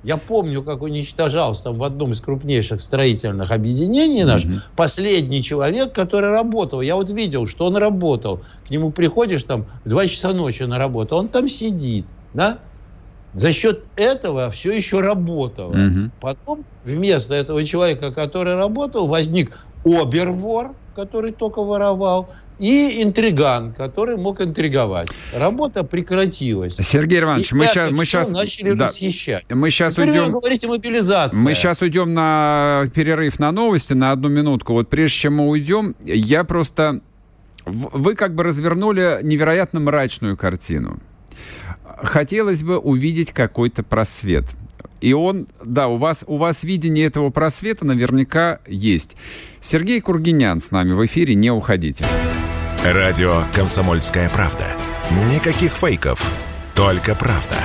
Я 0.04 0.18
помню, 0.18 0.64
как 0.64 0.82
уничтожался 0.82 1.64
там 1.64 1.78
в 1.78 1.84
одном 1.84 2.12
из 2.12 2.20
крупнейших 2.20 2.82
строительных 2.82 3.52
объединений 3.52 4.26
наш 4.26 4.44
mm-hmm. 4.44 4.60
последний 4.76 5.42
человек, 5.42 5.94
который 5.94 6.32
работал. 6.32 6.82
Я 6.82 6.96
вот 6.96 7.10
видел, 7.10 7.48
что 7.48 7.68
он 7.68 7.78
работал. 7.78 8.42
К 8.68 8.70
нему 8.70 8.92
приходишь 8.92 9.44
там 9.44 9.66
в 9.86 9.90
2 9.90 10.08
часа 10.08 10.34
ночи 10.34 10.64
на 10.64 10.78
работу, 10.78 11.16
он 11.16 11.30
там 11.30 11.48
сидит, 11.48 12.06
да? 12.34 12.60
За 13.34 13.52
счет 13.54 13.86
этого 13.96 14.52
все 14.52 14.74
еще 14.74 15.00
работало. 15.00 15.74
Mm-hmm. 15.74 16.10
Потом 16.20 16.66
вместо 16.84 17.34
этого 17.34 17.64
человека, 17.64 18.12
который 18.12 18.56
работал, 18.56 19.08
возник 19.08 19.58
обервор, 19.86 20.76
который 20.96 21.32
только 21.32 21.64
воровал, 21.64 22.30
и 22.60 23.02
интриган, 23.04 23.74
который 23.74 24.18
мог 24.18 24.42
интриговать. 24.42 25.10
Работа 25.34 25.84
прекратилась. 25.84 26.76
Сергей 26.80 27.22
Иванович, 27.22 27.52
и 27.52 27.56
мы 27.56 27.68
сейчас, 27.68 27.92
мы 27.92 28.06
сейчас 28.06 28.32
начали 28.32 28.72
да, 28.74 28.88
расхищать. 28.88 29.46
Мы 29.50 29.70
сейчас 29.70 29.94
Теперь 29.94 30.10
уйдем. 30.10 30.26
Вы 30.26 30.40
говорите 30.40 30.68
мобилизация. 30.68 31.40
Мы 31.40 31.54
сейчас 31.54 31.82
уйдем 31.82 32.14
на 32.14 32.86
перерыв 32.94 33.40
на 33.40 33.52
новости 33.52 33.94
на 33.94 34.12
одну 34.12 34.30
минутку. 34.30 34.74
Вот 34.74 34.90
прежде 34.90 35.18
чем 35.18 35.36
мы 35.36 35.48
уйдем, 35.48 35.96
я 36.06 36.44
просто 36.44 37.02
вы 37.66 38.16
как 38.16 38.36
бы 38.36 38.44
развернули 38.44 39.20
невероятно 39.24 39.80
мрачную 39.80 40.38
картину. 40.38 41.00
Хотелось 41.98 42.64
бы 42.64 42.78
увидеть 42.78 43.32
какой-то 43.32 43.84
просвет. 43.84 44.46
И 45.00 45.14
он, 45.14 45.48
да, 45.64 45.90
у 45.90 45.98
вас, 45.98 46.24
у 46.28 46.38
вас 46.38 46.64
видение 46.64 47.06
этого 47.06 47.30
просвета 47.30 47.86
наверняка 47.86 48.60
есть. 48.68 49.18
Сергей 49.60 50.00
Кургинян 50.00 50.60
с 50.60 50.72
нами 50.72 50.94
в 50.94 51.06
эфире, 51.06 51.36
не 51.36 51.52
уходите. 51.52 52.06
Радио 52.84 53.46
«Комсомольская 53.54 54.28
правда». 54.28 54.66
Никаких 55.30 55.72
фейков, 55.72 56.22
только 56.76 57.16
правда. 57.16 57.56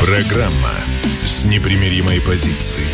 Программа 0.00 0.70
с 1.26 1.44
непримиримой 1.44 2.22
позицией. 2.22 2.86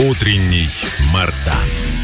Утренний 0.00 0.68
Мардан. 1.12 1.99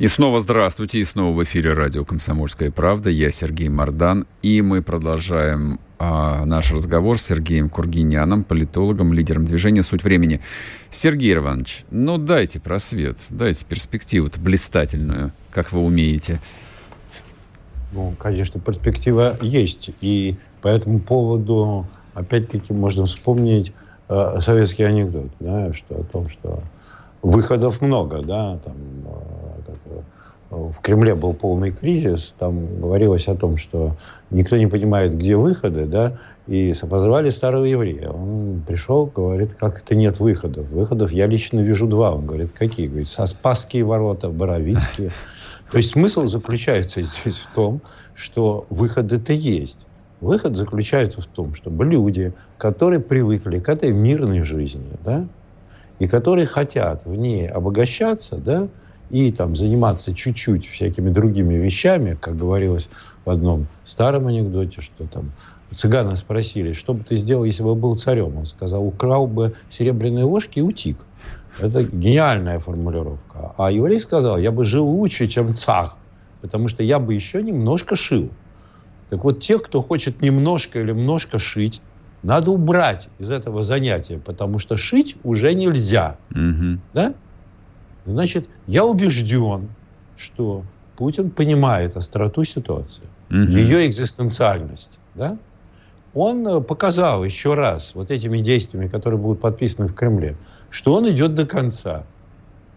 И 0.00 0.08
снова 0.08 0.40
здравствуйте, 0.40 0.98
и 0.98 1.04
снова 1.04 1.34
в 1.34 1.44
эфире 1.44 1.74
радио 1.74 2.06
«Комсомольская 2.06 2.70
правда». 2.70 3.10
Я 3.10 3.30
Сергей 3.30 3.68
Мордан, 3.68 4.26
и 4.40 4.62
мы 4.62 4.80
продолжаем 4.80 5.78
а, 5.98 6.46
наш 6.46 6.72
разговор 6.72 7.18
с 7.18 7.26
Сергеем 7.26 7.68
Кургиняном, 7.68 8.44
политологом, 8.44 9.12
лидером 9.12 9.44
движения 9.44 9.82
«Суть 9.82 10.02
времени». 10.02 10.40
Сергей 10.90 11.34
Иванович, 11.34 11.84
ну 11.90 12.16
дайте 12.16 12.60
просвет, 12.60 13.18
дайте 13.28 13.66
перспективу-то 13.66 14.40
блистательную, 14.40 15.32
как 15.50 15.70
вы 15.70 15.80
умеете. 15.80 16.40
Ну, 17.92 18.14
конечно, 18.18 18.58
перспектива 18.58 19.36
есть, 19.42 19.90
и 20.00 20.38
по 20.62 20.68
этому 20.68 21.00
поводу, 21.00 21.86
опять-таки, 22.14 22.72
можно 22.72 23.04
вспомнить 23.04 23.74
э, 24.08 24.38
советский 24.40 24.84
анекдот, 24.84 25.30
да, 25.40 25.74
что 25.74 25.96
о 25.96 26.04
том, 26.04 26.30
что 26.30 26.62
выходов 27.20 27.82
много, 27.82 28.22
да, 28.22 28.56
там, 28.64 28.76
э, 29.04 29.49
в 30.50 30.74
Кремле 30.82 31.14
был 31.14 31.32
полный 31.32 31.70
кризис, 31.70 32.34
там 32.38 32.80
говорилось 32.80 33.28
о 33.28 33.34
том, 33.34 33.56
что 33.56 33.96
никто 34.30 34.56
не 34.56 34.66
понимает, 34.66 35.16
где 35.16 35.36
выходы, 35.36 35.86
да, 35.86 36.18
и 36.48 36.74
позвали 36.88 37.30
старого 37.30 37.64
еврея. 37.64 38.10
Он 38.10 38.62
пришел, 38.66 39.06
говорит, 39.06 39.54
как 39.54 39.80
это 39.80 39.94
нет 39.94 40.18
выходов. 40.18 40.66
Выходов 40.70 41.12
я 41.12 41.26
лично 41.26 41.60
вижу 41.60 41.86
два. 41.86 42.12
Он 42.12 42.26
говорит, 42.26 42.50
какие? 42.50 42.88
Говорит, 42.88 43.08
Спасские 43.08 43.84
ворота, 43.84 44.28
Боровицкие. 44.28 45.12
То 45.70 45.78
есть 45.78 45.92
смысл 45.92 46.26
заключается 46.26 47.02
здесь 47.02 47.38
в 47.38 47.54
том, 47.54 47.80
что 48.14 48.66
выходы-то 48.70 49.32
есть. 49.32 49.86
Выход 50.20 50.56
заключается 50.56 51.22
в 51.22 51.26
том, 51.26 51.54
чтобы 51.54 51.84
люди, 51.84 52.32
которые 52.58 53.00
привыкли 53.00 53.60
к 53.60 53.68
этой 53.68 53.92
мирной 53.92 54.42
жизни, 54.42 54.90
да, 55.04 55.26
и 56.00 56.08
которые 56.08 56.46
хотят 56.46 57.06
в 57.06 57.14
ней 57.14 57.46
обогащаться, 57.46 58.36
да, 58.36 58.68
и 59.10 59.32
там 59.32 59.56
заниматься 59.56 60.14
чуть-чуть 60.14 60.66
всякими 60.66 61.10
другими 61.10 61.54
вещами, 61.54 62.16
как 62.20 62.36
говорилось 62.36 62.88
в 63.24 63.30
одном 63.30 63.66
старом 63.84 64.28
анекдоте, 64.28 64.80
что 64.80 65.06
там 65.06 65.32
цыгана 65.72 66.16
спросили, 66.16 66.72
что 66.72 66.94
бы 66.94 67.04
ты 67.04 67.16
сделал, 67.16 67.44
если 67.44 67.62
бы 67.62 67.74
был 67.74 67.96
царем? 67.96 68.36
Он 68.36 68.46
сказал, 68.46 68.86
украл 68.86 69.26
бы 69.26 69.54
серебряные 69.68 70.24
ложки 70.24 70.58
и 70.58 70.62
утик. 70.62 71.04
Это 71.58 71.82
гениальная 71.82 72.58
формулировка. 72.58 73.52
А 73.58 73.70
еврей 73.70 74.00
сказал, 74.00 74.38
я 74.38 74.50
бы 74.50 74.64
жил 74.64 74.86
лучше, 74.86 75.26
чем 75.26 75.54
царь, 75.54 75.90
потому 76.40 76.68
что 76.68 76.82
я 76.82 76.98
бы 76.98 77.14
еще 77.14 77.42
немножко 77.42 77.96
шил. 77.96 78.30
Так 79.08 79.24
вот, 79.24 79.40
тех, 79.40 79.62
кто 79.62 79.82
хочет 79.82 80.22
немножко 80.22 80.80
или 80.80 80.92
немножко 80.92 81.38
шить, 81.38 81.82
надо 82.22 82.50
убрать 82.50 83.08
из 83.18 83.30
этого 83.30 83.62
занятия, 83.62 84.18
потому 84.18 84.58
что 84.58 84.76
шить 84.76 85.16
уже 85.24 85.54
нельзя. 85.54 86.16
Угу. 86.30 86.80
Да? 86.94 87.14
Значит, 88.06 88.46
я 88.66 88.84
убежден, 88.84 89.68
что 90.16 90.64
Путин 90.96 91.30
понимает 91.30 91.96
остроту 91.96 92.44
ситуации, 92.44 93.04
угу. 93.30 93.38
ее 93.38 93.86
экзистенциальность. 93.86 94.98
Да? 95.14 95.38
Он 96.14 96.46
э, 96.46 96.60
показал 96.60 97.24
еще 97.24 97.54
раз 97.54 97.94
вот 97.94 98.10
этими 98.10 98.40
действиями, 98.40 98.88
которые 98.88 99.18
будут 99.18 99.40
подписаны 99.40 99.88
в 99.88 99.94
Кремле, 99.94 100.36
что 100.70 100.94
он 100.94 101.08
идет 101.08 101.34
до 101.34 101.46
конца. 101.46 102.04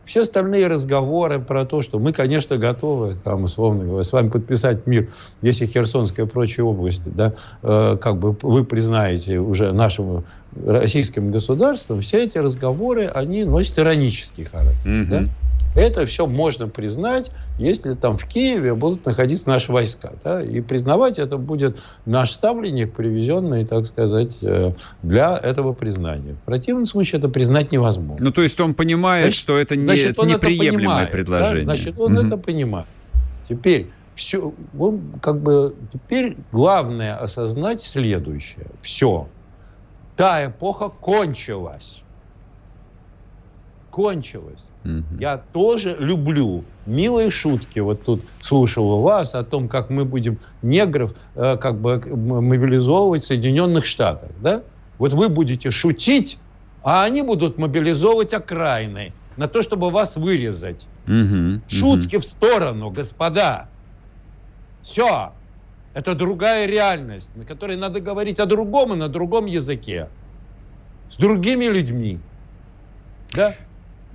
Все 0.05 0.21
остальные 0.21 0.67
разговоры 0.67 1.39
про 1.39 1.65
то, 1.65 1.81
что 1.81 1.99
мы, 1.99 2.11
конечно, 2.11 2.57
готовы, 2.57 3.15
там, 3.23 3.45
условно 3.45 3.85
говоря, 3.85 4.03
с 4.03 4.11
вами 4.11 4.29
подписать 4.29 4.85
мир, 4.85 5.09
если 5.41 5.65
Херсонская 5.65 6.25
и 6.25 6.29
прочие 6.29 6.65
области, 6.65 7.03
да, 7.05 7.33
э, 7.61 7.97
как 8.01 8.17
бы 8.17 8.35
вы 8.41 8.65
признаете 8.65 9.39
уже 9.39 9.71
нашим 9.71 10.25
российским 10.65 11.31
государством, 11.31 12.01
все 12.01 12.23
эти 12.25 12.37
разговоры, 12.37 13.05
они 13.07 13.43
носят 13.43 13.79
иронический 13.79 14.43
характер. 14.43 14.85
Mm-hmm. 14.85 15.07
Да? 15.09 15.29
Это 15.76 16.05
все 16.05 16.28
можно 16.28 16.67
признать, 16.67 17.32
если 17.57 17.93
там 17.95 18.17
в 18.17 18.26
Киеве 18.26 18.74
будут 18.76 19.05
находиться 19.05 19.49
наши 19.49 19.71
войска. 19.71 20.13
Да? 20.24 20.41
И 20.41 20.61
признавать 20.61 21.19
это 21.19 21.38
будет 21.38 21.78
наш 22.05 22.32
ставленник, 22.32 22.93
привезенный, 22.93 23.65
так 23.65 23.88
сказать, 23.88 24.38
э, 24.41 24.74
для 25.01 25.36
этого 25.36 25.74
признания. 25.74 26.34
В 26.34 26.45
противном 26.45 26.86
случае 26.86 27.19
это 27.19 27.30
признать 27.30 27.71
невозможно. 27.71 28.24
Ну, 28.24 28.32
то 28.32 28.41
есть 28.41 28.59
он 28.59 28.74
понимает, 28.74 29.26
значит, 29.26 29.39
что 29.39 29.57
это, 29.57 29.76
не, 29.76 29.86
значит, 29.86 30.17
это 30.17 30.28
неприемлемое 30.28 30.74
понимает, 30.74 31.11
предложение. 31.11 31.65
Да? 31.65 31.76
Значит, 31.76 31.99
он 31.99 32.17
угу. 32.17 32.28
это 32.28 32.38
понимает. 32.38 32.88
Теперь 33.49 33.88
все, 34.15 34.53
он 34.78 35.01
как 35.21 35.39
бы 35.41 35.76
теперь 35.91 36.38
главное 36.51 37.17
осознать 37.17 37.82
следующее. 37.82 38.67
Все. 38.82 39.28
Та 40.15 40.45
эпоха 40.45 40.89
кончилась. 40.89 42.03
Кончилась. 43.89 44.65
Угу. 44.86 45.19
Я 45.19 45.38
тоже 45.38 45.95
люблю 45.99 46.63
милые 46.86 47.31
шутки. 47.31 47.79
Вот 47.79 48.03
тут 48.03 48.21
слушал 48.41 48.91
у 48.91 49.01
вас 49.01 49.34
о 49.36 49.43
том, 49.43 49.69
как 49.69 49.89
мы 49.89 50.05
будем 50.05 50.39
негров 50.61 51.13
э, 51.36 51.57
как 51.57 51.79
бы 51.79 52.01
мобилизовывать 52.15 53.23
в 53.23 53.27
Соединенных 53.27 53.86
Штатах. 53.86 54.29
Да? 54.41 54.63
Вот 54.97 55.13
вы 55.13 55.29
будете 55.29 55.71
шутить, 55.71 56.38
а 56.84 57.03
они 57.03 57.21
будут 57.21 57.57
мобилизовывать 57.57 58.34
окраины 58.34 59.13
на 59.38 59.47
то, 59.47 59.63
чтобы 59.63 59.89
вас 59.89 60.15
вырезать. 60.15 60.86
Угу, 61.07 61.61
Шутки 61.67 62.17
угу. 62.17 62.23
в 62.23 62.25
сторону, 62.25 62.89
господа. 62.89 63.67
Все. 64.84 65.31
Это 65.93 66.15
другая 66.15 66.65
реальность, 66.65 67.29
на 67.36 67.45
которой 67.45 67.77
надо 67.77 67.99
говорить 67.99 68.39
о 68.39 68.45
другом 68.45 68.93
и 68.93 68.95
на 68.95 69.09
другом 69.09 69.45
языке. 69.45 70.09
С 71.09 71.17
другими 71.17 71.65
людьми. 71.65 72.19
Да? 73.34 73.53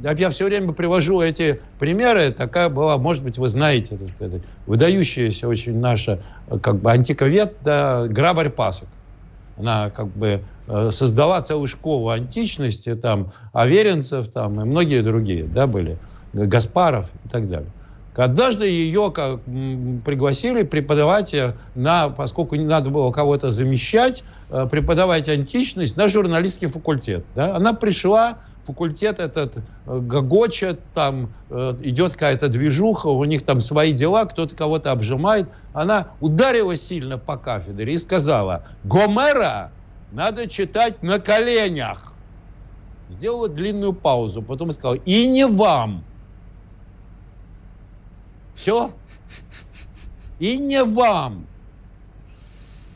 Я 0.01 0.31
все 0.31 0.45
время 0.45 0.73
привожу 0.73 1.21
эти 1.21 1.61
примеры. 1.79 2.33
Такая 2.33 2.69
была, 2.69 2.99
может 2.99 3.23
быть, 3.23 3.39
вы 3.39 3.49
знаете, 3.49 3.97
так 3.97 4.09
сказать, 4.11 4.43
выдающаяся 4.67 5.49
очень 5.49 5.79
наша 5.79 6.21
как 6.63 6.77
бы 6.77 6.91
антиковед, 6.91 7.57
да, 7.65 8.07
Грабарь 8.07 8.51
Пасок. 8.51 8.89
Она 9.57 9.91
как 9.91 10.07
бы 10.09 10.43
э, 10.69 10.91
создала 10.93 11.43
целую 11.43 11.67
школу 11.67 12.11
античности, 12.11 12.95
там, 12.95 13.33
Аверинцев, 13.53 14.29
там, 14.29 14.61
и 14.61 14.65
многие 14.65 15.03
другие, 15.03 15.45
да, 15.45 15.67
были, 15.67 15.99
Гаспаров 16.33 17.07
и 17.25 17.29
так 17.29 17.49
далее. 17.49 17.71
Однажды 18.15 18.67
ее 18.67 19.13
как, 19.13 19.41
пригласили 20.05 20.65
преподавать 20.65 21.33
на, 21.77 22.09
поскольку 22.09 22.57
не 22.57 22.65
надо 22.65 22.91
было 22.91 23.13
кого-то 23.13 23.51
замещать, 23.51 24.25
э, 24.51 24.67
преподавать 24.71 25.29
античность 25.29 25.97
на 25.97 26.09
журналистский 26.09 26.67
факультет. 26.69 27.25
Да? 27.35 27.55
Она 27.55 27.75
пришла 27.75 28.39
факультет 28.69 29.19
этот 29.19 29.57
э, 29.57 29.62
гогочет, 29.87 30.81
там 30.93 31.33
э, 31.49 31.75
идет 31.83 32.12
какая-то 32.12 32.49
движуха, 32.49 33.07
у 33.07 33.25
них 33.25 33.43
там 33.43 33.62
свои 33.62 33.95
дела, 33.95 34.27
кто-то 34.27 34.55
кого-то 34.55 34.93
обжимает. 34.93 35.49
Она 35.73 36.09
ударила 36.21 36.77
сильно 36.77 37.16
по 37.16 37.39
кафедре 37.39 37.95
и 37.95 37.99
сказала, 37.99 38.64
Гомера 38.85 39.73
надо 40.12 40.49
читать 40.49 41.03
на 41.03 41.19
коленях. 41.19 42.12
Сделала 43.09 43.49
длинную 43.49 43.95
паузу, 43.95 44.43
потом 44.43 44.71
сказала, 44.73 44.97
и 44.97 45.27
не 45.27 45.47
вам. 45.47 46.05
Все. 48.55 48.91
И 50.39 50.59
не 50.59 50.85
вам. 50.85 51.47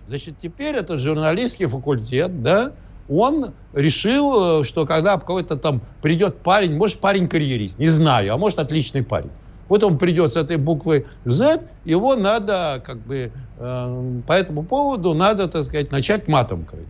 Значит, 0.06 0.34
теперь 0.42 0.76
это 0.76 0.98
журналистский 0.98 1.64
факультет, 1.64 2.42
да, 2.42 2.72
он 3.18 3.52
решил, 3.72 4.60
э, 4.60 4.64
что 4.64 4.86
когда 4.86 5.18
какой-то 5.18 5.56
там 5.56 5.82
придет 6.00 6.38
парень, 6.38 6.76
может 6.76 7.00
парень 7.00 7.28
карьерист, 7.28 7.78
не 7.78 7.88
знаю, 7.88 8.34
а 8.34 8.38
может 8.38 8.58
отличный 8.58 9.02
парень. 9.02 9.30
Вот 9.68 9.82
он 9.84 9.98
придет 9.98 10.32
с 10.32 10.36
этой 10.36 10.56
буквы 10.56 11.06
Z, 11.24 11.62
его 11.84 12.14
надо 12.16 12.82
как 12.84 12.98
бы 12.98 13.32
э, 13.58 14.20
по 14.26 14.32
этому 14.32 14.62
поводу 14.62 15.14
надо, 15.14 15.48
так 15.48 15.64
сказать, 15.64 15.90
начать 15.90 16.28
матом 16.28 16.64
крыть. 16.64 16.86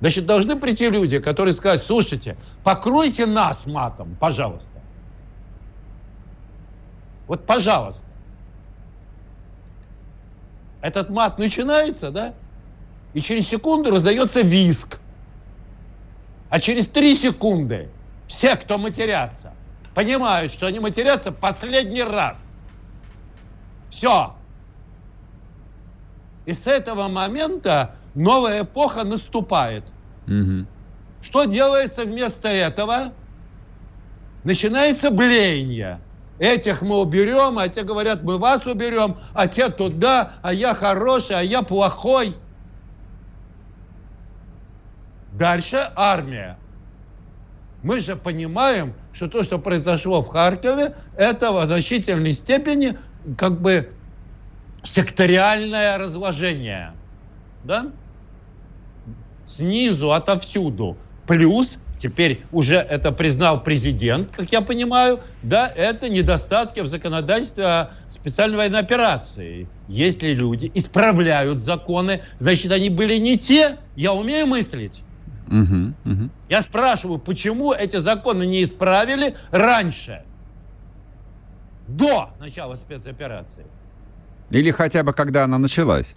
Значит, 0.00 0.26
должны 0.26 0.56
прийти 0.56 0.90
люди, 0.90 1.18
которые 1.18 1.54
скажут, 1.54 1.82
слушайте, 1.82 2.36
покройте 2.62 3.24
нас 3.26 3.66
матом, 3.66 4.16
пожалуйста. 4.20 4.70
Вот, 7.26 7.44
пожалуйста. 7.46 8.04
Этот 10.82 11.10
мат 11.10 11.38
начинается, 11.38 12.10
да? 12.10 12.34
И 13.14 13.20
через 13.20 13.48
секунду 13.48 13.90
раздается 13.90 14.42
виск. 14.42 15.00
А 16.50 16.60
через 16.60 16.86
три 16.86 17.14
секунды 17.14 17.88
все, 18.26 18.56
кто 18.56 18.78
матерятся, 18.78 19.52
понимают, 19.94 20.52
что 20.52 20.66
они 20.66 20.78
матерятся 20.78 21.32
последний 21.32 22.02
раз. 22.02 22.40
Все. 23.90 24.34
И 26.44 26.52
с 26.52 26.66
этого 26.66 27.08
момента 27.08 27.96
новая 28.14 28.62
эпоха 28.62 29.04
наступает. 29.04 29.84
Угу. 30.26 30.66
Что 31.22 31.44
делается 31.44 32.04
вместо 32.04 32.48
этого? 32.48 33.12
Начинается 34.44 35.10
блеяние. 35.10 36.00
Этих 36.38 36.82
мы 36.82 37.00
уберем, 37.00 37.58
а 37.58 37.68
те 37.68 37.82
говорят, 37.82 38.22
мы 38.22 38.38
вас 38.38 38.66
уберем, 38.66 39.16
а 39.32 39.48
те 39.48 39.70
туда, 39.70 40.34
а 40.42 40.52
я 40.52 40.74
хороший, 40.74 41.36
а 41.36 41.42
я 41.42 41.62
плохой. 41.62 42.36
Дальше 45.38 45.90
армия. 45.94 46.56
Мы 47.82 48.00
же 48.00 48.16
понимаем, 48.16 48.94
что 49.12 49.28
то, 49.28 49.44
что 49.44 49.58
произошло 49.58 50.22
в 50.22 50.28
Харькове, 50.28 50.94
это 51.16 51.52
в 51.52 51.66
значительной 51.66 52.32
степени 52.32 52.98
как 53.36 53.60
бы 53.60 53.92
секториальное 54.82 55.98
разложение. 55.98 56.92
Да? 57.64 57.88
Снизу, 59.46 60.12
отовсюду. 60.12 60.96
Плюс 61.26 61.78
теперь 62.00 62.42
уже 62.50 62.76
это 62.76 63.12
признал 63.12 63.62
президент, 63.62 64.34
как 64.34 64.52
я 64.52 64.62
понимаю, 64.62 65.20
да, 65.42 65.70
это 65.74 66.08
недостатки 66.08 66.80
в 66.80 66.86
законодательстве 66.86 67.64
о 67.64 67.90
специальной 68.10 68.56
военной 68.56 68.80
операции. 68.80 69.68
Если 69.86 70.28
люди 70.28 70.70
исправляют 70.72 71.60
законы, 71.60 72.22
значит, 72.38 72.72
они 72.72 72.88
были 72.88 73.16
не 73.18 73.38
те. 73.38 73.76
Я 73.96 74.14
умею 74.14 74.46
мыслить. 74.46 75.02
Угу, 75.48 75.94
угу. 76.04 76.30
Я 76.48 76.62
спрашиваю, 76.62 77.18
почему 77.18 77.72
эти 77.72 77.98
законы 77.98 78.46
не 78.46 78.62
исправили 78.62 79.36
раньше, 79.50 80.22
до 81.88 82.30
начала 82.40 82.74
спецоперации? 82.74 83.64
Или 84.50 84.70
хотя 84.70 85.02
бы 85.02 85.12
когда 85.12 85.44
она 85.44 85.58
началась? 85.58 86.16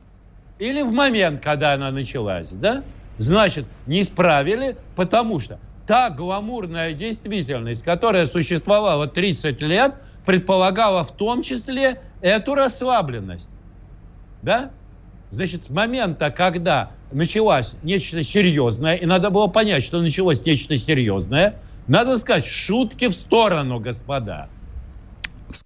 Или 0.57 0.82
в 0.82 0.91
момент, 0.91 1.41
когда 1.41 1.73
она 1.73 1.91
началась, 1.91 2.49
да? 2.49 2.84
Значит, 3.17 3.65
не 3.86 4.01
исправили, 4.01 4.77
потому 4.95 5.39
что 5.39 5.59
та 5.86 6.09
гламурная 6.09 6.93
действительность, 6.93 7.84
которая 7.84 8.27
существовала 8.27 9.07
30 9.07 9.61
лет, 9.61 9.95
предполагала 10.25 11.03
в 11.03 11.11
том 11.11 11.41
числе 11.41 12.01
эту 12.21 12.55
расслабленность. 12.55 13.49
Да? 14.41 14.71
Значит, 15.32 15.65
с 15.65 15.69
момента, 15.69 16.32
когда 16.32 16.91
началось 17.11 17.75
нечто 17.84 18.23
серьезное, 18.23 18.95
и 18.95 19.05
надо 19.05 19.30
было 19.30 19.47
понять, 19.47 19.84
что 19.84 20.01
началось 20.01 20.43
нечто 20.45 20.77
серьезное, 20.77 21.55
надо 21.88 22.17
сказать, 22.17 22.45
шутки 22.45 23.07
в 23.07 23.13
сторону, 23.13 23.80
господа. 23.80 24.49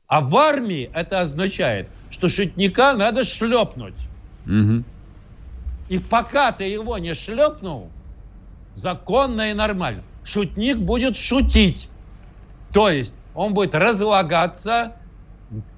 А 0.08 0.22
в 0.22 0.36
армии 0.36 0.90
это 0.94 1.22
означает, 1.22 1.88
что 2.10 2.30
шутника 2.30 2.94
надо 2.94 3.24
шлепнуть. 3.26 3.96
Угу. 4.46 4.84
И 5.90 6.00
пока 6.00 6.52
ты 6.52 6.66
его 6.66 6.98
не 6.98 7.14
шлепнул, 7.14 7.90
законно 8.74 9.52
и 9.52 9.54
нормально 9.54 10.04
шутник 10.24 10.78
будет 10.78 11.18
шутить. 11.18 11.90
То 12.72 12.90
есть 12.90 13.14
он 13.36 13.54
будет 13.54 13.76
разлагаться, 13.76 14.96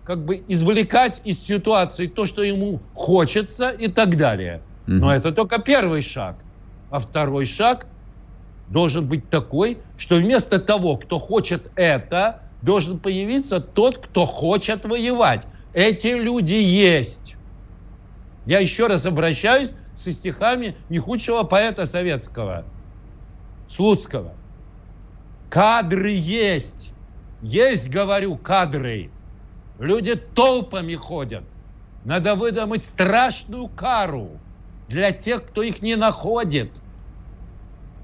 как 0.06 0.24
бы 0.24 0.44
извлекать 0.48 1.22
из 1.26 1.40
ситуации 1.44 2.08
то, 2.08 2.26
что 2.26 2.44
ему 2.44 2.80
хочется 2.94 3.70
и 3.70 3.88
так 3.88 4.18
далее. 4.18 4.62
Но 4.88 5.14
это 5.14 5.32
только 5.32 5.60
первый 5.60 6.02
шаг. 6.04 6.36
А 6.92 7.00
второй 7.00 7.46
шаг 7.46 7.88
должен 8.70 9.08
быть 9.08 9.30
такой, 9.30 9.80
что 9.98 10.16
вместо 10.16 10.60
того, 10.60 10.98
кто 10.98 11.20
хочет 11.20 11.72
это, 11.76 12.42
должен 12.62 13.00
появиться 13.00 13.60
тот, 13.60 13.98
кто 13.98 14.26
хочет 14.26 14.86
воевать. 14.86 15.42
Эти 15.74 16.08
люди 16.08 16.54
есть. 16.54 17.36
Я 18.46 18.60
еще 18.60 18.88
раз 18.88 19.06
обращаюсь 19.06 19.74
со 19.96 20.14
стихами 20.14 20.76
не 20.90 21.00
худшего 21.00 21.44
поэта 21.44 21.86
советского– 21.86 22.64
Слуцкого. 23.68 24.34
Кадры 25.50 26.12
есть. 26.12 26.94
Есть, 27.42 27.90
говорю, 27.90 28.38
кадры. 28.38 29.10
Люди 29.80 30.16
толпами 30.16 30.96
ходят. 30.96 31.44
Надо 32.06 32.36
выдумать 32.36 32.84
страшную 32.84 33.68
кару 33.68 34.30
для 34.88 35.12
тех, 35.12 35.46
кто 35.48 35.64
их 35.64 35.82
не 35.82 35.96
находит. 35.96 36.72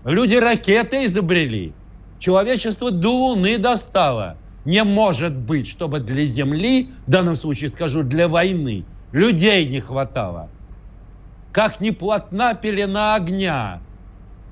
Люди 0.03 0.35
ракеты 0.35 1.05
изобрели. 1.05 1.73
Человечество 2.19 2.91
до 2.91 3.09
Луны 3.09 3.57
достало. 3.57 4.37
Не 4.65 4.83
может 4.83 5.35
быть, 5.35 5.67
чтобы 5.67 5.99
для 5.99 6.25
Земли, 6.25 6.91
в 7.07 7.09
данном 7.09 7.35
случае 7.35 7.69
скажу, 7.69 8.03
для 8.03 8.27
войны, 8.27 8.85
людей 9.11 9.67
не 9.67 9.79
хватало. 9.79 10.49
Как 11.51 11.79
не 11.79 11.91
плотна 11.91 12.53
пелена 12.53 13.15
огня, 13.15 13.81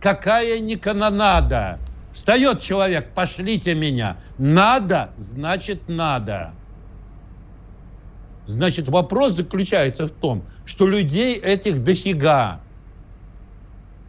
какая 0.01 0.59
не 0.59 0.78
канонада. 0.78 1.80
Встает 2.13 2.59
человек, 2.59 3.13
пошлите 3.13 3.76
меня. 3.76 4.17
Надо, 4.38 5.11
значит 5.17 5.88
надо. 5.88 6.53
Значит, 8.50 8.89
вопрос 8.89 9.34
заключается 9.34 10.08
в 10.08 10.10
том, 10.10 10.41
что 10.66 10.88
людей 10.88 11.36
этих 11.36 11.84
дофига. 11.84 12.62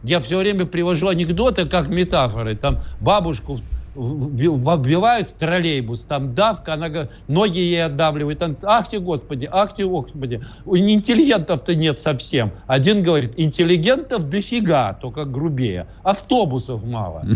Я 0.01 0.19
все 0.19 0.39
время 0.39 0.65
привожу 0.65 1.09
анекдоты 1.09 1.67
как 1.67 1.89
метафоры. 1.89 2.55
Там 2.55 2.79
бабушку 2.99 3.59
вбивают 3.93 5.29
в 5.29 5.33
троллейбус, 5.33 6.01
там 6.05 6.33
давка, 6.33 6.73
она 6.73 7.09
ноги 7.27 7.59
ей 7.59 7.85
отдавливает. 7.85 8.39
Там, 8.39 8.57
ах 8.63 8.89
ты, 8.89 8.99
Господи, 8.99 9.47
ах 9.51 9.75
ты, 9.75 9.85
Господи. 9.85 10.43
У 10.65 10.75
интеллигентов-то 10.75 11.75
нет 11.75 12.01
совсем. 12.01 12.51
Один 12.65 13.03
говорит, 13.03 13.33
интеллигентов 13.37 14.27
дофига, 14.27 14.93
только 14.93 15.25
грубее. 15.25 15.85
Автобусов 16.01 16.83
мало. 16.83 17.27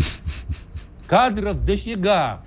Кадров 1.06 1.64
дофига. 1.64 2.42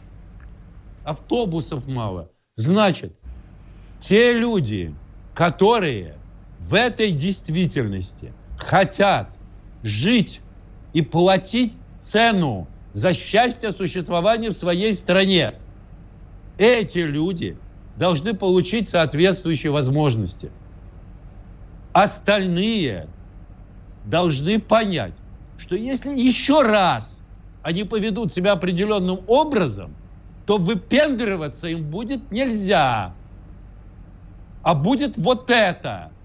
Автобусов 1.05 1.87
мало. 1.87 2.29
Значит, 2.57 3.15
те 3.99 4.33
люди, 4.37 4.93
которые 5.33 6.15
в 6.59 6.73
этой 6.73 7.11
действительности 7.11 8.33
хотят 8.57 9.29
жить 9.83 10.41
и 10.93 11.01
платить 11.01 11.73
цену 12.01 12.67
за 12.93 13.13
счастье 13.13 13.71
существования 13.71 14.49
в 14.49 14.53
своей 14.53 14.93
стране. 14.93 15.55
Эти 16.57 16.99
люди 16.99 17.57
должны 17.97 18.33
получить 18.33 18.89
соответствующие 18.89 19.71
возможности. 19.71 20.51
Остальные 21.93 23.07
должны 24.05 24.59
понять, 24.59 25.13
что 25.57 25.75
если 25.75 26.09
еще 26.09 26.61
раз 26.61 27.21
они 27.61 27.83
поведут 27.83 28.33
себя 28.33 28.53
определенным 28.53 29.19
образом, 29.27 29.93
то 30.45 30.57
выпендриваться 30.57 31.67
им 31.67 31.83
будет 31.83 32.31
нельзя. 32.31 33.13
А 34.63 34.75
будет 34.75 35.17
вот 35.17 35.49
это– 35.49 36.11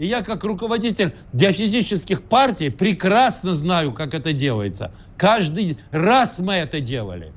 и 0.00 0.06
я 0.06 0.22
как 0.22 0.44
руководитель 0.44 1.14
геофизических 1.34 2.22
партий 2.22 2.70
прекрасно 2.70 3.54
знаю, 3.54 3.92
как 3.92 4.14
это 4.14 4.32
делается. 4.32 4.92
Каждый 5.18 5.78
раз 5.90 6.38
мы 6.38 6.54
это 6.54 6.80
делали. 6.80 7.34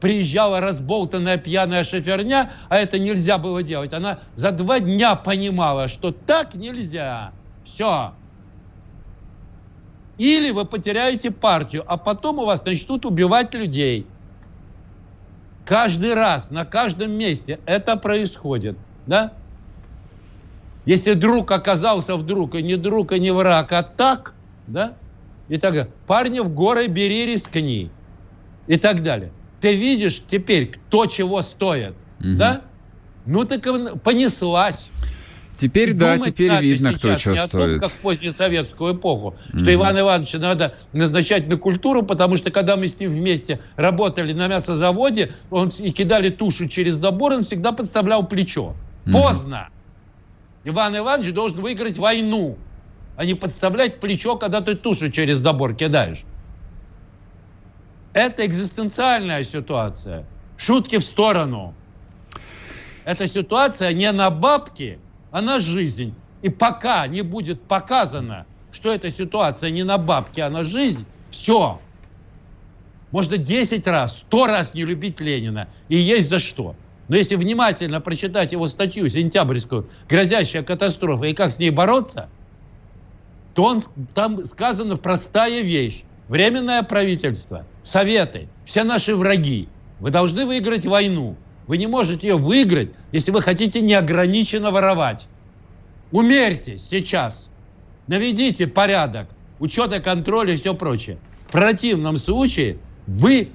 Приезжала 0.00 0.60
разболтанная 0.60 1.36
пьяная 1.36 1.84
шоферня, 1.84 2.50
а 2.68 2.76
это 2.76 2.98
нельзя 2.98 3.38
было 3.38 3.62
делать. 3.62 3.92
Она 3.92 4.18
за 4.34 4.50
два 4.50 4.80
дня 4.80 5.14
понимала, 5.14 5.86
что 5.86 6.10
так 6.10 6.54
нельзя. 6.54 7.30
Все. 7.64 8.14
Или 10.18 10.50
вы 10.50 10.64
потеряете 10.64 11.30
партию, 11.30 11.84
а 11.86 11.96
потом 11.96 12.40
у 12.40 12.46
вас 12.46 12.64
начнут 12.64 13.06
убивать 13.06 13.54
людей. 13.54 14.08
Каждый 15.64 16.14
раз, 16.14 16.50
на 16.50 16.64
каждом 16.64 17.12
месте 17.12 17.60
это 17.64 17.94
происходит. 17.94 18.76
Да? 19.10 19.32
Если 20.86 21.14
друг 21.14 21.50
оказался 21.50 22.14
вдруг, 22.14 22.54
и 22.54 22.62
не 22.62 22.76
друг, 22.76 23.10
и 23.10 23.18
не 23.18 23.32
враг, 23.32 23.72
а 23.72 23.82
так, 23.82 24.34
да, 24.68 24.94
и 25.48 25.58
так 25.58 25.74
далее. 25.74 25.90
Парня 26.06 26.44
в 26.44 26.54
горы 26.54 26.86
бери, 26.86 27.26
рискни, 27.26 27.90
и 28.68 28.76
так 28.76 29.02
далее. 29.02 29.32
Ты 29.60 29.74
видишь 29.74 30.22
теперь, 30.30 30.68
кто 30.68 31.06
чего 31.06 31.42
стоит, 31.42 31.94
угу. 32.20 32.36
да? 32.36 32.62
Ну 33.26 33.44
так 33.44 33.64
понеслась. 34.04 34.88
Теперь, 35.56 35.92
да, 35.92 36.16
теперь 36.16 36.54
видно, 36.60 36.94
кто 36.94 37.18
что 37.18 37.32
не 37.32 37.36
стоит. 37.36 37.54
О 37.54 37.58
том, 37.58 37.80
как 37.80 37.90
в 37.90 37.96
позднесоветскую 37.96 38.94
эпоху, 38.94 39.34
что 39.48 39.64
mm 39.64 39.74
Ивана 39.74 39.98
Ивановича 39.98 40.38
надо 40.38 40.76
назначать 40.92 41.48
на 41.48 41.56
культуру, 41.56 42.04
потому 42.04 42.36
что 42.36 42.52
когда 42.52 42.76
мы 42.76 42.86
с 42.86 42.98
ним 43.00 43.10
вместе 43.10 43.58
работали 43.74 44.32
на 44.32 44.46
мясозаводе, 44.46 45.32
он 45.50 45.70
и 45.80 45.90
кидали 45.90 46.28
тушу 46.28 46.68
через 46.68 46.94
забор, 46.94 47.32
он 47.32 47.42
всегда 47.42 47.72
подставлял 47.72 48.24
плечо. 48.24 48.76
Поздно. 49.04 49.68
Иван 50.64 50.96
Иванович 50.96 51.32
должен 51.32 51.60
выиграть 51.60 51.98
войну, 51.98 52.58
а 53.16 53.24
не 53.24 53.34
подставлять 53.34 54.00
плечо, 54.00 54.36
когда 54.36 54.60
ты 54.60 54.74
тушу 54.74 55.10
через 55.10 55.38
забор 55.38 55.74
кидаешь. 55.74 56.24
Это 58.12 58.44
экзистенциальная 58.44 59.44
ситуация. 59.44 60.26
Шутки 60.56 60.98
в 60.98 61.04
сторону. 61.04 61.74
Эта 63.04 63.28
ситуация 63.28 63.92
не 63.92 64.10
на 64.12 64.30
бабки, 64.30 64.98
а 65.30 65.40
на 65.40 65.60
жизнь. 65.60 66.14
И 66.42 66.50
пока 66.50 67.06
не 67.06 67.22
будет 67.22 67.62
показано, 67.62 68.46
что 68.72 68.92
эта 68.92 69.10
ситуация 69.10 69.70
не 69.70 69.84
на 69.84 69.98
бабки, 69.98 70.40
а 70.40 70.50
на 70.50 70.64
жизнь, 70.64 71.04
все. 71.30 71.80
Можно 73.10 73.36
10 73.36 73.86
раз, 73.86 74.18
100 74.18 74.46
раз 74.46 74.74
не 74.74 74.84
любить 74.84 75.20
Ленина. 75.20 75.68
И 75.88 75.96
есть 75.96 76.28
за 76.28 76.38
что. 76.38 76.76
Но 77.10 77.16
если 77.16 77.34
внимательно 77.34 78.00
прочитать 78.00 78.52
его 78.52 78.68
статью 78.68 79.10
сентябрьскую 79.10 79.90
«Грозящая 80.08 80.62
катастрофа» 80.62 81.24
и 81.24 81.34
как 81.34 81.50
с 81.50 81.58
ней 81.58 81.70
бороться, 81.70 82.28
то 83.52 83.64
он, 83.64 83.82
там 84.14 84.44
сказана 84.44 84.96
простая 84.96 85.62
вещь. 85.62 86.04
Временное 86.28 86.84
правительство, 86.84 87.66
советы, 87.82 88.48
все 88.64 88.84
наши 88.84 89.16
враги. 89.16 89.68
Вы 89.98 90.10
должны 90.10 90.46
выиграть 90.46 90.86
войну. 90.86 91.34
Вы 91.66 91.78
не 91.78 91.88
можете 91.88 92.28
ее 92.28 92.36
выиграть, 92.36 92.90
если 93.10 93.32
вы 93.32 93.42
хотите 93.42 93.80
неограниченно 93.80 94.70
воровать. 94.70 95.26
Умерьтесь 96.12 96.86
сейчас. 96.88 97.48
Наведите 98.06 98.68
порядок, 98.68 99.26
учет 99.58 99.92
и 99.92 99.98
контроль 99.98 100.52
и 100.52 100.56
все 100.56 100.74
прочее. 100.74 101.18
В 101.48 101.50
противном 101.50 102.18
случае 102.18 102.78
вы 103.08 103.50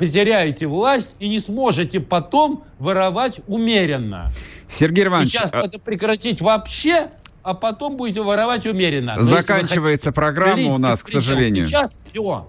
потеряете 0.00 0.66
власть 0.66 1.10
и 1.18 1.28
не 1.28 1.40
сможете 1.40 2.00
потом 2.00 2.64
воровать 2.78 3.40
умеренно. 3.46 4.32
Сергей 4.66 5.04
Иванович... 5.04 5.32
Сейчас 5.32 5.52
а... 5.52 5.58
надо 5.58 5.78
прекратить 5.78 6.40
вообще, 6.40 7.10
а 7.42 7.52
потом 7.52 7.98
будете 7.98 8.22
воровать 8.22 8.66
умеренно. 8.66 9.16
Но 9.16 9.22
Заканчивается 9.22 10.10
программа 10.10 10.72
у 10.72 10.78
нас, 10.78 11.02
к 11.02 11.08
сожалению. 11.08 11.66
Сейчас 11.66 12.00
все. 12.02 12.48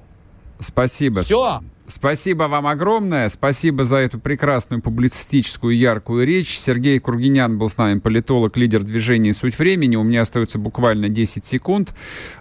Спасибо. 0.60 1.24
Все. 1.24 1.62
Спасибо 1.92 2.44
вам 2.44 2.68
огромное. 2.68 3.28
Спасибо 3.28 3.84
за 3.84 3.98
эту 3.98 4.18
прекрасную 4.18 4.82
публицистическую 4.82 5.76
яркую 5.78 6.26
речь. 6.26 6.58
Сергей 6.58 6.98
Кургинян 7.00 7.58
был 7.58 7.68
с 7.68 7.78
нами, 7.78 8.00
политолог, 8.00 8.56
лидер 8.56 8.84
движения 8.84 9.34
«Суть 9.34 9.60
времени». 9.60 9.98
У 9.98 10.04
меня 10.04 10.22
остается 10.22 10.58
буквально 10.58 11.10
10 11.10 11.44
секунд. 11.44 11.94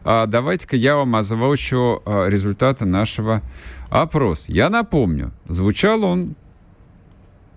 А, 0.05 0.27
давайте-ка 0.27 0.77
я 0.77 0.95
вам 0.95 1.17
озвучу 1.17 2.01
а, 2.07 2.29
результаты 2.29 2.85
нашего 2.85 3.43
опроса. 3.91 4.53
Я 4.53 4.71
напомню, 4.71 5.33
звучал 5.49 6.05
он 6.05 6.37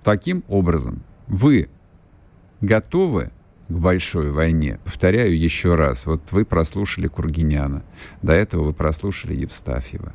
таким 0.04 0.44
образом. 0.48 1.04
Вы 1.28 1.70
готовы 2.60 3.32
к 3.70 3.74
большой 3.74 4.32
войне? 4.32 4.80
Повторяю 4.84 5.40
еще 5.40 5.76
раз. 5.76 6.08
Вот 6.08 6.24
вы 6.32 6.44
прослушали 6.44 7.06
Кургиняна. 7.06 7.84
До 8.24 8.34
этого 8.34 8.64
вы 8.64 8.74
прослушали 8.74 9.36
Евстафьева. 9.36 10.14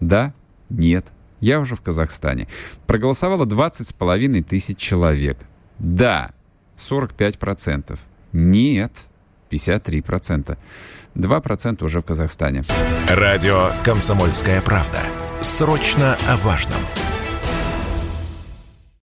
Да? 0.00 0.34
Нет. 0.78 1.06
Я 1.40 1.60
уже 1.60 1.76
в 1.76 1.80
Казахстане. 1.80 2.48
Проголосовало 2.86 3.46
20 3.46 3.88
с 3.88 3.92
половиной 3.92 4.42
тысяч 4.42 4.78
человек. 4.78 5.38
Да, 5.78 6.30
45%. 6.76 7.98
Нет, 8.32 8.92
53%. 9.50 10.56
2% 11.14 11.84
уже 11.84 12.00
в 12.00 12.04
Казахстане. 12.04 12.64
Радио 13.08 13.70
«Комсомольская 13.84 14.60
правда». 14.62 15.02
Срочно 15.40 16.16
о 16.26 16.36
важном. 16.38 16.80